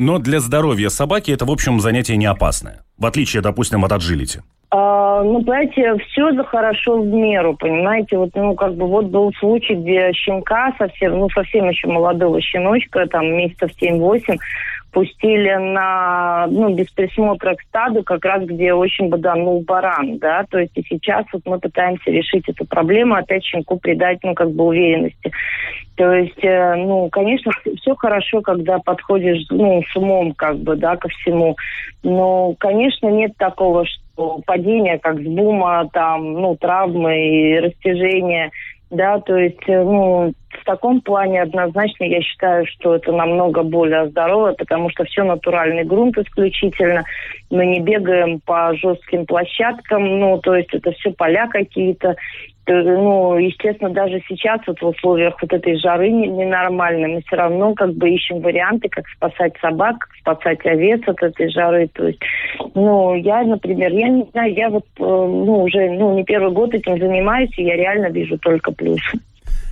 Но 0.00 0.18
для 0.18 0.40
здоровья 0.40 0.88
собаки 0.88 1.30
это, 1.30 1.44
в 1.44 1.50
общем, 1.50 1.78
занятие 1.78 2.16
не 2.16 2.24
опасное. 2.24 2.78
В 2.96 3.04
отличие, 3.04 3.42
допустим, 3.42 3.84
от 3.84 3.92
аджилити. 3.92 4.40
А, 4.70 5.22
ну, 5.22 5.44
понимаете, 5.44 5.94
все 5.96 6.32
за 6.32 6.42
хорошо 6.42 7.02
в 7.02 7.06
меру, 7.06 7.54
понимаете. 7.54 8.16
Вот, 8.16 8.30
ну, 8.34 8.54
как 8.54 8.76
бы 8.76 8.86
вот 8.86 9.06
был 9.06 9.30
случай, 9.38 9.74
где 9.74 10.10
щенка 10.14 10.72
совсем, 10.78 11.18
ну, 11.18 11.28
совсем 11.28 11.68
еще 11.68 11.88
молодого 11.88 12.40
щеночка, 12.40 13.06
там, 13.08 13.26
месяцев 13.26 13.72
7-8, 13.78 14.38
пустили 14.92 15.54
на, 15.54 16.46
ну, 16.48 16.74
без 16.74 16.90
присмотра 16.90 17.54
к 17.54 17.62
стаду, 17.62 18.02
как 18.02 18.24
раз 18.24 18.44
где 18.44 18.72
очень 18.72 19.08
боданул 19.08 19.60
баран, 19.62 20.18
да, 20.18 20.44
то 20.50 20.58
есть 20.58 20.76
и 20.76 20.82
сейчас 20.88 21.26
вот 21.32 21.42
мы 21.44 21.58
пытаемся 21.58 22.10
решить 22.10 22.48
эту 22.48 22.64
проблему, 22.64 23.14
опять 23.14 23.44
щенку 23.44 23.78
придать, 23.78 24.18
ну, 24.22 24.34
как 24.34 24.50
бы 24.50 24.64
уверенности. 24.64 25.30
То 25.96 26.12
есть, 26.12 26.42
э, 26.42 26.74
ну, 26.76 27.08
конечно, 27.10 27.52
все 27.80 27.94
хорошо, 27.94 28.40
когда 28.40 28.78
подходишь, 28.78 29.46
ну, 29.50 29.82
с 29.82 29.96
умом, 29.96 30.32
как 30.32 30.56
бы, 30.58 30.76
да, 30.76 30.96
ко 30.96 31.08
всему, 31.08 31.56
но, 32.02 32.54
конечно, 32.58 33.08
нет 33.08 33.32
такого, 33.36 33.84
что 33.86 34.40
падение, 34.46 34.98
как 34.98 35.20
с 35.20 35.24
бума, 35.24 35.88
там, 35.92 36.32
ну, 36.32 36.56
травмы 36.56 37.18
и 37.20 37.58
растяжения– 37.58 38.50
да, 38.90 39.20
то 39.20 39.36
есть, 39.36 39.62
э, 39.68 39.82
ну, 39.82 40.32
в 40.50 40.64
таком 40.64 41.00
плане 41.00 41.42
однозначно 41.42 42.04
я 42.04 42.20
считаю, 42.22 42.66
что 42.66 42.96
это 42.96 43.12
намного 43.12 43.62
более 43.62 44.08
здорово, 44.08 44.52
потому 44.52 44.90
что 44.90 45.04
все 45.04 45.22
натуральный 45.22 45.84
грунт 45.84 46.18
исключительно. 46.18 47.04
Мы 47.50 47.66
не 47.66 47.80
бегаем 47.80 48.40
по 48.40 48.74
жестким 48.74 49.26
площадкам, 49.26 50.18
ну, 50.18 50.38
то 50.38 50.56
есть 50.56 50.74
это 50.74 50.90
все 50.92 51.12
поля 51.12 51.46
какие-то. 51.46 52.16
Э, 52.70 52.82
ну, 52.82 53.36
естественно, 53.36 53.90
даже 53.90 54.22
сейчас 54.28 54.60
вот 54.66 54.80
в 54.80 54.86
условиях 54.86 55.34
вот 55.42 55.52
этой 55.52 55.76
жары 55.76 56.08
ненормальной 56.10 57.14
мы 57.14 57.22
все 57.26 57.34
равно 57.36 57.74
как 57.74 57.94
бы 57.94 58.08
ищем 58.08 58.40
варианты, 58.40 58.88
как 58.88 59.06
спасать 59.08 59.54
собак, 59.60 59.98
как 59.98 60.10
спасать 60.20 60.64
овец 60.64 61.00
от 61.08 61.20
этой 61.20 61.50
жары. 61.50 61.88
То 61.88 62.06
есть, 62.06 62.20
ну, 62.74 63.14
я, 63.16 63.42
например, 63.42 63.92
я 63.92 64.08
не 64.08 64.24
знаю, 64.30 64.54
я 64.54 64.70
вот, 64.70 64.84
э, 64.84 65.02
ну, 65.02 65.64
уже, 65.64 65.90
ну, 65.90 66.14
не 66.14 66.24
первый 66.24 66.52
год 66.52 66.72
этим 66.72 66.96
занимаюсь, 66.96 67.50
и 67.58 67.64
я 67.64 67.74
реально 67.74 68.06
вижу 68.06 68.38
только 68.38 68.70
плюсы. 68.70 69.18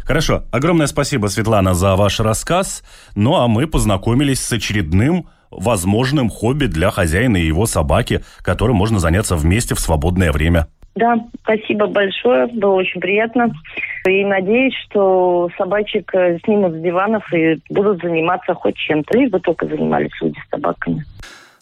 Хорошо. 0.04 0.42
Огромное 0.50 0.86
спасибо, 0.88 1.28
Светлана, 1.28 1.74
за 1.74 1.94
ваш 1.94 2.18
рассказ. 2.18 2.82
Ну, 3.14 3.36
а 3.36 3.46
мы 3.46 3.68
познакомились 3.68 4.40
с 4.40 4.52
очередным 4.52 5.28
возможным 5.50 6.30
хобби 6.30 6.66
для 6.66 6.90
хозяина 6.90 7.36
и 7.36 7.46
его 7.46 7.66
собаки, 7.66 8.24
которым 8.42 8.76
можно 8.76 8.98
заняться 8.98 9.36
вместе 9.36 9.74
в 9.76 9.80
свободное 9.80 10.32
время. 10.32 10.66
Да, 10.98 11.16
спасибо 11.44 11.86
большое, 11.86 12.48
было 12.48 12.72
очень 12.72 13.00
приятно. 13.00 13.52
И 14.04 14.24
надеюсь, 14.24 14.74
что 14.84 15.48
собачек 15.56 16.12
э, 16.12 16.38
снимут 16.44 16.72
с 16.72 16.80
диванов 16.80 17.22
и 17.32 17.60
будут 17.70 18.02
заниматься 18.02 18.52
хоть 18.54 18.74
чем-то, 18.74 19.16
лишь 19.16 19.30
только 19.44 19.66
занимались 19.66 20.10
люди 20.20 20.38
с 20.44 20.50
собаками. 20.50 21.04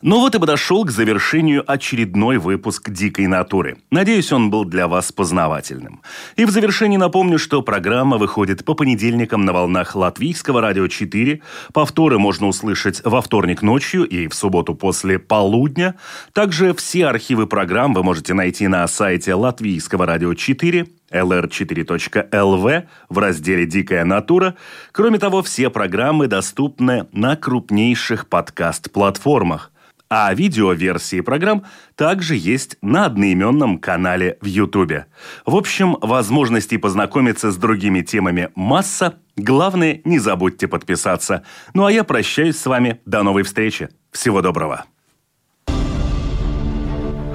Ну 0.03 0.21
вот 0.21 0.35
и 0.35 0.39
подошел 0.39 0.85
к 0.85 0.91
завершению 0.91 1.65
очередной 1.67 2.37
выпуск 2.37 2.91
«Дикой 2.91 3.29
натуры». 3.29 3.79
Надеюсь, 3.91 4.31
он 4.31 4.51
был 4.51 4.67
для 4.67 4.89
вас 4.89 5.11
познавательным. 5.11 6.03
И 6.37 6.45
в 6.45 6.51
завершении 6.51 6.99
напомню, 6.99 7.39
что 7.39 7.63
программа 7.63 8.19
выходит 8.19 8.63
по 8.67 8.75
понедельникам 8.75 9.47
на 9.47 9.55
волнах 9.55 9.97
Латвийского 9.97 10.61
радио 10.61 10.87
4. 10.87 11.41
Повторы 11.73 12.19
можно 12.19 12.47
услышать 12.47 13.01
во 13.05 13.23
вторник 13.23 13.63
ночью 13.63 14.05
и 14.05 14.29
в 14.29 14.35
субботу 14.35 14.75
после 14.75 15.19
полудня. 15.19 15.95
Также 16.35 16.75
все 16.75 17.07
архивы 17.07 17.47
программ 17.47 17.95
вы 17.95 18.03
можете 18.03 18.35
найти 18.35 18.69
на 18.69 18.87
сайте 18.89 19.33
Латвийского 19.33 20.05
радио 20.05 20.35
4 20.35 20.89
lr4.lv 21.11 22.87
в 23.09 23.19
разделе 23.19 23.65
«Дикая 23.65 24.05
натура». 24.05 24.57
Кроме 24.93 25.19
того, 25.19 25.43
все 25.43 25.71
программы 25.71 26.27
доступны 26.27 27.07
на 27.13 27.37
крупнейших 27.37 28.29
подкаст-платформах 28.29 29.71
а 30.09 30.33
видеоверсии 30.33 31.21
программ 31.21 31.65
также 31.95 32.37
есть 32.37 32.77
на 32.83 33.07
одноименном 33.07 33.79
канале 33.79 34.39
в 34.41 34.47
Ютубе. 34.47 35.07
В 35.45 35.57
общем, 35.57 35.97
возможностей 36.01 36.79
познакомиться 36.79 37.51
с 37.51 37.57
другими 37.57 38.03
темами 38.03 38.51
масса. 38.55 39.19
Главное, 39.37 40.01
не 40.05 40.19
забудьте 40.19 40.69
подписаться. 40.69 41.43
Ну 41.75 41.85
а 41.85 41.93
я 41.93 42.05
прощаюсь 42.05 42.59
с 42.59 42.67
вами. 42.67 43.01
До 43.05 43.23
новой 43.23 43.43
встречи. 43.43 43.89
Всего 44.13 44.43
доброго. 44.43 44.85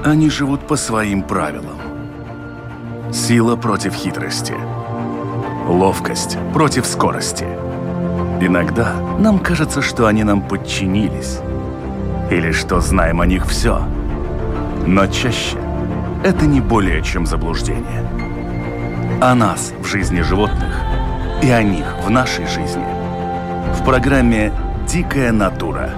Они 0.03 0.29
живут 0.29 0.65
по 0.67 0.75
своим 0.77 1.21
правилам. 1.21 1.79
Сила 3.13 3.55
против 3.55 3.93
хитрости. 3.93 4.55
Ловкость 5.67 6.37
против 6.53 6.87
скорости. 6.87 7.43
Иногда 8.41 8.95
нам 9.19 9.37
кажется, 9.37 9.83
что 9.83 10.07
они 10.07 10.23
нам 10.23 10.41
подчинились. 10.41 11.39
Или 12.31 12.53
что 12.53 12.79
знаем 12.79 13.19
о 13.19 13.25
них 13.25 13.45
все. 13.45 13.83
Но 14.87 15.05
чаще 15.07 15.57
это 16.23 16.45
не 16.45 16.61
более 16.61 17.01
чем 17.01 17.25
заблуждение. 17.25 18.07
О 19.21 19.35
нас 19.35 19.73
в 19.81 19.85
жизни 19.85 20.21
животных 20.21 20.73
и 21.43 21.49
о 21.49 21.61
них 21.61 21.85
в 22.05 22.09
нашей 22.09 22.47
жизни. 22.47 22.85
В 23.73 23.83
программе 23.83 24.53
«Дикая 24.87 25.33
натура» 25.33 25.89